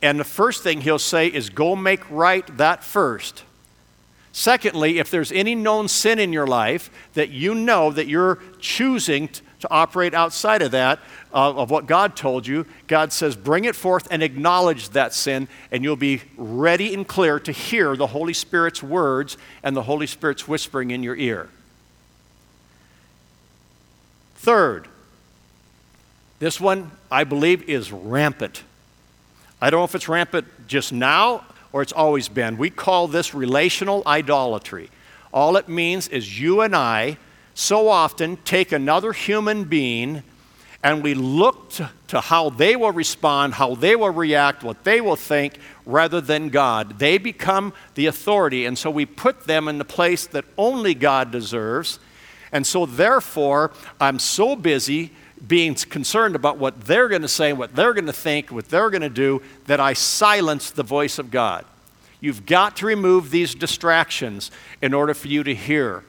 And 0.00 0.18
the 0.18 0.24
first 0.24 0.62
thing 0.62 0.80
he'll 0.80 0.98
say 0.98 1.26
is, 1.26 1.50
go 1.50 1.76
make 1.76 2.10
right 2.10 2.44
that 2.56 2.82
first. 2.82 3.44
Secondly, 4.38 4.98
if 4.98 5.10
there's 5.10 5.32
any 5.32 5.54
known 5.54 5.88
sin 5.88 6.18
in 6.18 6.30
your 6.30 6.46
life 6.46 6.90
that 7.14 7.30
you 7.30 7.54
know 7.54 7.90
that 7.90 8.06
you're 8.06 8.38
choosing 8.60 9.30
to 9.60 9.70
operate 9.70 10.12
outside 10.12 10.60
of 10.60 10.72
that, 10.72 10.98
uh, 11.32 11.54
of 11.54 11.70
what 11.70 11.86
God 11.86 12.16
told 12.16 12.46
you, 12.46 12.66
God 12.86 13.14
says, 13.14 13.34
bring 13.34 13.64
it 13.64 13.74
forth 13.74 14.06
and 14.10 14.22
acknowledge 14.22 14.90
that 14.90 15.14
sin, 15.14 15.48
and 15.72 15.82
you'll 15.82 15.96
be 15.96 16.20
ready 16.36 16.92
and 16.92 17.08
clear 17.08 17.40
to 17.40 17.50
hear 17.50 17.96
the 17.96 18.08
Holy 18.08 18.34
Spirit's 18.34 18.82
words 18.82 19.38
and 19.62 19.74
the 19.74 19.84
Holy 19.84 20.06
Spirit's 20.06 20.46
whispering 20.46 20.90
in 20.90 21.02
your 21.02 21.16
ear. 21.16 21.48
Third, 24.34 24.86
this 26.40 26.60
one, 26.60 26.90
I 27.10 27.24
believe, 27.24 27.70
is 27.70 27.90
rampant. 27.90 28.64
I 29.62 29.70
don't 29.70 29.80
know 29.80 29.84
if 29.84 29.94
it's 29.94 30.10
rampant 30.10 30.46
just 30.68 30.92
now 30.92 31.46
or 31.72 31.82
it's 31.82 31.92
always 31.92 32.28
been. 32.28 32.56
We 32.56 32.70
call 32.70 33.08
this 33.08 33.34
relational 33.34 34.02
idolatry. 34.06 34.90
All 35.32 35.56
it 35.56 35.68
means 35.68 36.08
is 36.08 36.40
you 36.40 36.60
and 36.60 36.74
I 36.74 37.18
so 37.54 37.88
often 37.88 38.36
take 38.38 38.72
another 38.72 39.12
human 39.12 39.64
being 39.64 40.22
and 40.82 41.02
we 41.02 41.14
look 41.14 41.70
to, 41.70 41.90
to, 42.06 42.20
how 42.20 42.50
they 42.50 42.76
will 42.76 42.92
respond, 42.92 43.54
how 43.54 43.74
they 43.74 43.96
will 43.96 44.10
react, 44.10 44.62
what 44.62 44.84
they 44.84 45.00
will 45.00 45.16
think, 45.16 45.58
rather 45.84 46.20
than 46.20 46.48
God. 46.48 47.00
They 47.00 47.18
become 47.18 47.72
the 47.94 48.06
authority, 48.06 48.66
and 48.66 48.78
so 48.78 48.88
we 48.88 49.04
put 49.04 49.48
them 49.48 49.66
in 49.66 49.78
the 49.78 49.84
place 49.84 50.26
that 50.28 50.44
only 50.56 50.94
God 50.94 51.32
deserves. 51.32 51.98
And 52.52 52.64
so, 52.64 52.86
therefore, 52.86 53.72
I'm 54.00 54.20
so 54.20 54.54
busy 54.54 55.10
being 55.46 55.74
concerned 55.74 56.34
about 56.34 56.58
what 56.58 56.82
they're 56.82 57.08
going 57.08 57.22
to 57.22 57.28
say, 57.28 57.52
what 57.52 57.74
they're 57.74 57.92
going 57.92 58.06
to 58.06 58.12
think, 58.12 58.50
what 58.50 58.68
they're 58.68 58.90
going 58.90 59.02
to 59.02 59.08
do, 59.08 59.42
that 59.66 59.80
I 59.80 59.92
silence 59.92 60.70
the 60.70 60.82
voice 60.82 61.18
of 61.18 61.30
God. 61.30 61.64
You've 62.20 62.46
got 62.46 62.76
to 62.78 62.86
remove 62.86 63.30
these 63.30 63.54
distractions 63.54 64.50
in 64.80 64.94
order 64.94 65.14
for 65.14 65.28
you 65.28 65.44
to 65.44 65.54
hear. 65.54 66.04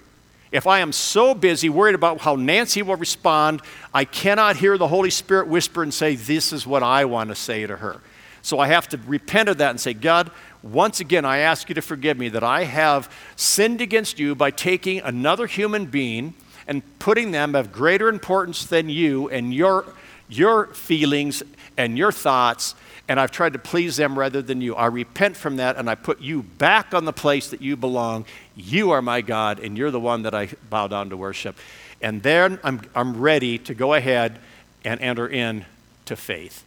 If 0.52 0.66
I 0.66 0.80
am 0.80 0.94
so 0.94 1.34
busy 1.34 1.68
worried 1.68 1.96
about 1.96 2.22
how 2.22 2.36
Nancy 2.36 2.82
will 2.82 2.96
respond, 2.96 3.62
I 3.94 4.06
cannot 4.06 4.56
hear 4.56 4.78
the 4.78 4.88
Holy 4.88 5.10
Spirit 5.10 5.48
whisper 5.48 5.84
and 5.84 5.94
say, 5.94 6.16
This 6.16 6.54
is 6.54 6.66
what 6.66 6.84
I 6.84 7.06
want 7.06 7.30
to 7.30 7.36
say 7.36 7.68
to 7.68 7.78
her. 7.78 8.02
So 8.42 8.60
I 8.60 8.68
have 8.68 8.88
to 8.90 9.00
repent 9.06 9.50
of 9.50 9.58
that 9.58 9.72
and 9.72 9.80
say, 9.80 9.94
God, 9.94 10.32
once 10.64 11.02
again, 11.02 11.26
I 11.26 11.40
ask 11.40 11.68
you 11.68 11.76
to 11.76 11.82
forgive 11.82 12.18
me 12.18 12.30
that 12.30 12.44
I 12.44 12.64
have 12.64 13.14
sinned 13.36 13.82
against 13.82 14.20
you 14.20 14.36
by 14.36 14.52
taking 14.52 15.02
another 15.02 15.48
human 15.48 15.86
being 15.86 16.34
and 16.68 16.84
putting 17.00 17.32
them 17.32 17.56
of 17.56 17.72
greater 17.72 18.10
importance 18.10 18.66
than 18.66 18.90
you 18.90 19.30
and 19.30 19.54
your, 19.54 19.86
your 20.30 20.68
feelings 20.68 21.44
and 21.78 21.98
your 21.98 22.12
thoughts 22.12 22.76
and 23.08 23.20
I've 23.20 23.32
tried 23.32 23.54
to 23.54 23.60
please 23.60 23.96
them 23.96 24.20
rather 24.20 24.42
than 24.42 24.60
you. 24.60 24.76
I 24.76 24.88
repent 24.88 25.38
from 25.38 25.58
that 25.58 25.78
and 25.78 25.90
I 25.90 25.96
put 25.96 26.20
you 26.20 26.44
back 26.44 26.94
on 26.94 27.06
the 27.06 27.14
place 27.14 27.50
that 27.50 27.62
you 27.62 27.78
belong. 27.78 28.26
You 28.56 28.92
are 28.92 29.02
my 29.02 29.22
God, 29.22 29.60
and 29.60 29.78
you're 29.78 29.92
the 29.92 30.00
one 30.00 30.24
that 30.24 30.36
I 30.36 30.50
bow 30.70 30.88
down 30.88 31.10
to 31.12 31.18
worship. 31.18 31.56
And 32.02 32.22
then 32.22 32.60
I'm, 32.64 32.82
I'm 32.94 33.20
ready 33.20 33.58
to 33.60 33.74
go 33.74 33.94
ahead 33.94 34.40
and 34.84 35.00
enter 35.00 35.28
in 35.28 35.66
to 36.06 36.16
faith. 36.16 36.64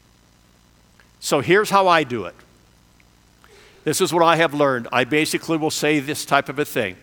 So 1.21 1.41
here's 1.41 1.71
how 1.71 1.89
I 1.89 2.05
do 2.05 2.25
it. 2.25 2.35
This 3.85 4.01
is 4.01 4.13
what 4.13 4.23
I 4.23 4.37
have 4.37 4.55
learned. 4.55 4.89
I 4.93 5.05
basically 5.05 5.59
will 5.59 5.71
say 5.71 6.01
this 6.01 6.25
type 6.25 6.49
of 6.49 6.59
a 6.59 6.65
thing 6.65 6.97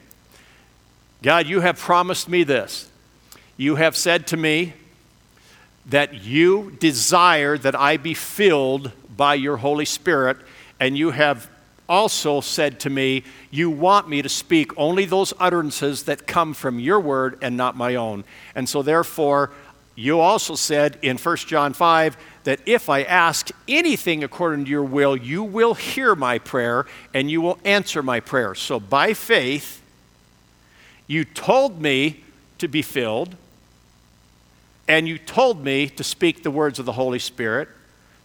God, 1.22 1.48
you 1.48 1.62
have 1.62 1.80
promised 1.80 2.30
me 2.30 2.44
this. 2.44 2.90
You 3.58 3.76
have 3.76 3.96
said 3.96 4.28
to 4.28 4.38
me 4.38 4.74
that 5.88 6.14
you 6.24 6.76
desire 6.80 7.58
that 7.58 7.76
I 7.76 7.98
be 7.98 8.14
filled 8.14 8.92
by 9.16 9.34
your 9.34 9.58
Holy 9.58 9.86
Spirit, 9.86 10.38
and 10.80 10.98
you 10.98 11.12
have 11.12 11.50
also 11.90 12.42
said 12.42 12.80
to 12.82 12.90
me, 12.90 13.24
You 13.50 13.70
want 13.70 14.08
me 14.08 14.22
to 14.22 14.30
speak 14.30 14.78
only 14.78 15.06
those 15.06 15.34
utterances 15.40 16.04
that 16.04 16.28
come 16.28 16.54
from 16.54 16.80
your 16.80 17.00
word 17.00 17.40
and 17.42 17.58
not 17.58 17.76
my 17.76 17.96
own. 17.96 18.24
And 18.54 18.68
so, 18.70 18.84
therefore, 18.84 19.52
you 19.96 20.20
also 20.20 20.54
said 20.54 21.00
in 21.02 21.18
1 21.18 21.38
John 21.38 21.74
5 21.74 22.18
that 22.44 22.60
if 22.68 22.90
I 22.90 23.02
ask 23.02 23.50
anything 23.68 24.24
according 24.24 24.66
to 24.66 24.72
your 24.72 24.84
will, 24.84 25.18
you 25.18 25.42
will 25.42 25.74
hear 25.74 26.14
my 26.14 26.38
prayer 26.38 26.86
and 27.14 27.32
you 27.32 27.42
will 27.42 27.58
answer 27.66 28.04
my 28.04 28.20
prayer. 28.20 28.54
So, 28.54 28.80
by 28.80 29.14
faith, 29.14 29.82
you 31.08 31.24
told 31.26 31.82
me 31.82 32.24
to 32.58 32.68
be 32.68 32.82
filled, 32.82 33.36
and 34.88 35.08
you 35.08 35.18
told 35.18 35.64
me 35.64 35.88
to 35.90 36.04
speak 36.04 36.44
the 36.44 36.52
words 36.52 36.80
of 36.80 36.86
the 36.86 36.94
Holy 36.94 37.20
Spirit. 37.20 37.70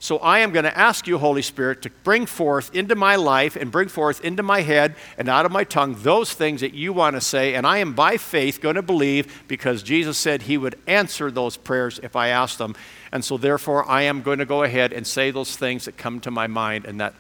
So 0.03 0.19
I 0.19 0.41
am 0.41 0.51
going 0.51 0.65
to 0.65 0.77
ask 0.77 1.07
you, 1.07 1.17
Holy 1.17 1.43
Spirit, 1.43 1.83
to 1.83 1.91
bring 2.03 2.27
forth 2.27 2.75
into 2.75 2.97
my 2.97 3.15
life 3.15 3.55
and 3.55 3.71
bring 3.71 3.87
forth 3.87 4.25
into 4.25 4.43
my 4.43 4.63
head 4.63 4.97
and 5.17 5.29
out 5.29 5.47
of 5.47 5.53
my 5.53 5.63
tongue 5.63 5.95
those 6.01 6.33
things 6.33 6.61
that 6.61 6.75
you 6.75 6.93
want 6.93 7.15
to 7.15 7.21
say. 7.21 7.55
And 7.55 7.65
I 7.65 7.79
am 7.79 7.93
by 7.93 8.17
faith 8.17 8.61
going 8.61 8.75
to 8.75 8.83
believe 8.83 9.45
because 9.47 9.81
Jesus 9.81 10.19
said 10.19 10.43
he 10.43 10.59
would 10.59 10.77
answer 10.89 11.31
those 11.31 11.57
prayers 11.57 12.01
if 12.03 12.17
I 12.17 12.29
asked 12.29 12.59
them. 12.59 12.75
And 13.13 13.25
so 13.25 13.37
therefore, 13.37 13.89
I 13.89 14.03
am 14.03 14.23
going 14.23 14.41
to 14.41 14.45
go 14.45 14.65
ahead 14.65 14.93
and 14.93 15.07
say 15.07 15.31
those 15.31 15.57
things 15.57 15.85
that 15.85 15.97
come 15.97 16.19
to 16.23 16.33
my 16.33 16.49
mind. 16.49 16.85
And 16.85 17.01
that 17.01 17.15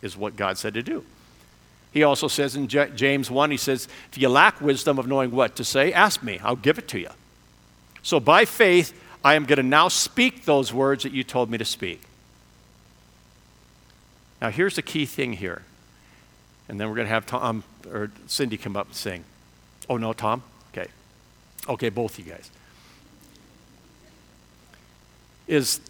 is 0.00 0.16
what 0.16 0.36
God 0.36 0.58
said 0.58 0.74
to 0.74 0.82
do. 0.82 1.04
He 1.98 2.04
also 2.04 2.28
says 2.28 2.54
in 2.54 2.68
James 2.68 3.28
1, 3.28 3.50
he 3.50 3.56
says, 3.56 3.88
If 4.12 4.18
you 4.18 4.28
lack 4.28 4.60
wisdom 4.60 5.00
of 5.00 5.08
knowing 5.08 5.32
what 5.32 5.56
to 5.56 5.64
say, 5.64 5.92
ask 5.92 6.22
me, 6.22 6.38
I'll 6.44 6.54
give 6.54 6.78
it 6.78 6.86
to 6.90 7.00
you. 7.00 7.08
So 8.04 8.20
by 8.20 8.44
faith, 8.44 8.92
I 9.24 9.34
am 9.34 9.46
going 9.46 9.56
to 9.56 9.64
now 9.64 9.88
speak 9.88 10.44
those 10.44 10.72
words 10.72 11.02
that 11.02 11.10
you 11.10 11.24
told 11.24 11.50
me 11.50 11.58
to 11.58 11.64
speak. 11.64 12.00
Now, 14.40 14.50
here's 14.50 14.76
the 14.76 14.82
key 14.82 15.06
thing 15.06 15.32
here. 15.32 15.62
And 16.68 16.78
then 16.78 16.88
we're 16.88 16.94
going 16.94 17.08
to 17.08 17.12
have 17.12 17.26
Tom 17.26 17.42
um, 17.42 17.92
or 17.92 18.12
Cindy 18.28 18.56
come 18.56 18.76
up 18.76 18.86
and 18.86 18.94
sing. 18.94 19.24
Oh, 19.88 19.96
no, 19.96 20.12
Tom? 20.12 20.44
Okay. 20.72 20.86
Okay, 21.68 21.88
both 21.88 22.16
you 22.16 22.26
guys. 22.26 22.48
Is 25.48 25.80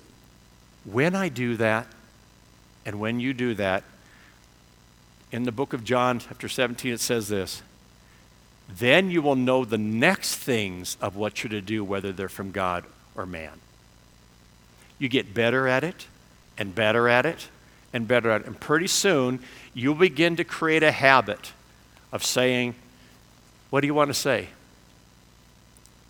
when 0.86 1.14
I 1.14 1.28
do 1.28 1.58
that 1.58 1.86
and 2.86 2.98
when 2.98 3.20
you 3.20 3.34
do 3.34 3.52
that, 3.56 3.84
in 5.30 5.44
the 5.44 5.52
book 5.52 5.72
of 5.72 5.84
John, 5.84 6.18
chapter 6.20 6.48
17, 6.48 6.92
it 6.92 7.00
says 7.00 7.28
this 7.28 7.62
then 8.68 9.10
you 9.10 9.22
will 9.22 9.36
know 9.36 9.64
the 9.64 9.78
next 9.78 10.36
things 10.36 10.98
of 11.00 11.16
what 11.16 11.42
you're 11.42 11.50
to 11.50 11.62
do, 11.62 11.82
whether 11.82 12.12
they're 12.12 12.28
from 12.28 12.50
God 12.50 12.84
or 13.14 13.24
man. 13.24 13.60
You 14.98 15.08
get 15.08 15.32
better 15.32 15.66
at 15.66 15.84
it 15.84 16.06
and 16.58 16.74
better 16.74 17.08
at 17.08 17.24
it 17.24 17.48
and 17.92 18.06
better 18.06 18.30
at 18.30 18.42
it. 18.42 18.46
And 18.46 18.60
pretty 18.60 18.88
soon, 18.88 19.40
you'll 19.72 19.94
begin 19.94 20.36
to 20.36 20.44
create 20.44 20.82
a 20.82 20.92
habit 20.92 21.52
of 22.12 22.24
saying, 22.24 22.74
What 23.70 23.80
do 23.80 23.86
you 23.86 23.94
want 23.94 24.08
to 24.08 24.14
say? 24.14 24.48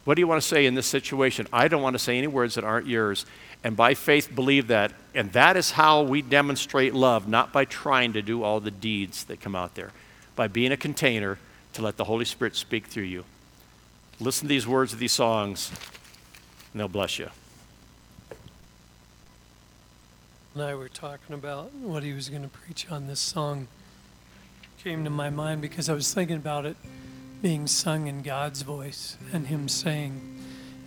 What 0.09 0.15
do 0.15 0.23
you 0.23 0.27
want 0.27 0.41
to 0.41 0.49
say 0.49 0.65
in 0.65 0.75
this 0.75 0.87
situation? 0.87 1.47
I 1.53 1.69
don't 1.69 1.83
want 1.83 1.93
to 1.93 1.99
say 1.99 2.17
any 2.17 2.29
words 2.29 2.55
that 2.55 2.65
aren't 2.65 2.87
yours. 2.87 3.27
And 3.63 3.77
by 3.77 3.93
faith, 3.93 4.35
believe 4.35 4.69
that. 4.69 4.95
And 5.15 5.31
that 5.35 5.55
is 5.55 5.73
how 5.73 6.01
we 6.01 6.23
demonstrate 6.23 6.95
love, 6.95 7.29
not 7.29 7.53
by 7.53 7.67
trying 7.67 8.15
to 8.15 8.23
do 8.23 8.43
all 8.43 8.59
the 8.59 8.71
deeds 8.71 9.25
that 9.25 9.43
come 9.43 9.55
out 9.55 9.75
there, 9.75 9.93
by 10.35 10.49
being 10.49 10.73
a 10.73 10.79
container 10.79 11.39
to 11.75 11.83
let 11.83 11.99
the 11.99 12.05
Holy 12.05 12.25
Spirit 12.25 12.57
speak 12.57 12.87
through 12.87 13.03
you. 13.03 13.27
Listen 14.19 14.45
to 14.45 14.49
these 14.49 14.67
words 14.67 14.95
of 14.95 14.99
these 14.99 15.13
songs, 15.13 15.71
and 16.73 16.81
they'll 16.81 16.89
bless 16.89 17.19
you 17.19 17.29
and 20.55 20.63
I 20.63 20.75
were 20.75 20.89
talking 20.89 21.35
about 21.35 21.73
what 21.75 22.03
he 22.03 22.15
was 22.15 22.31
going 22.31 22.43
to 22.43 22.49
preach 22.49 22.91
on 22.91 23.07
this 23.07 23.21
song 23.21 23.69
came 24.83 25.05
to 25.05 25.11
my 25.11 25.29
mind 25.29 25.61
because 25.61 25.89
I 25.89 25.93
was 25.93 26.13
thinking 26.15 26.37
about 26.37 26.65
it 26.65 26.77
being 27.41 27.67
sung 27.67 28.07
in 28.07 28.23
God's 28.23 28.63
voice 28.63 29.17
and 29.33 29.47
him 29.47 29.69
saying, 29.69 30.21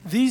These 0.05 0.29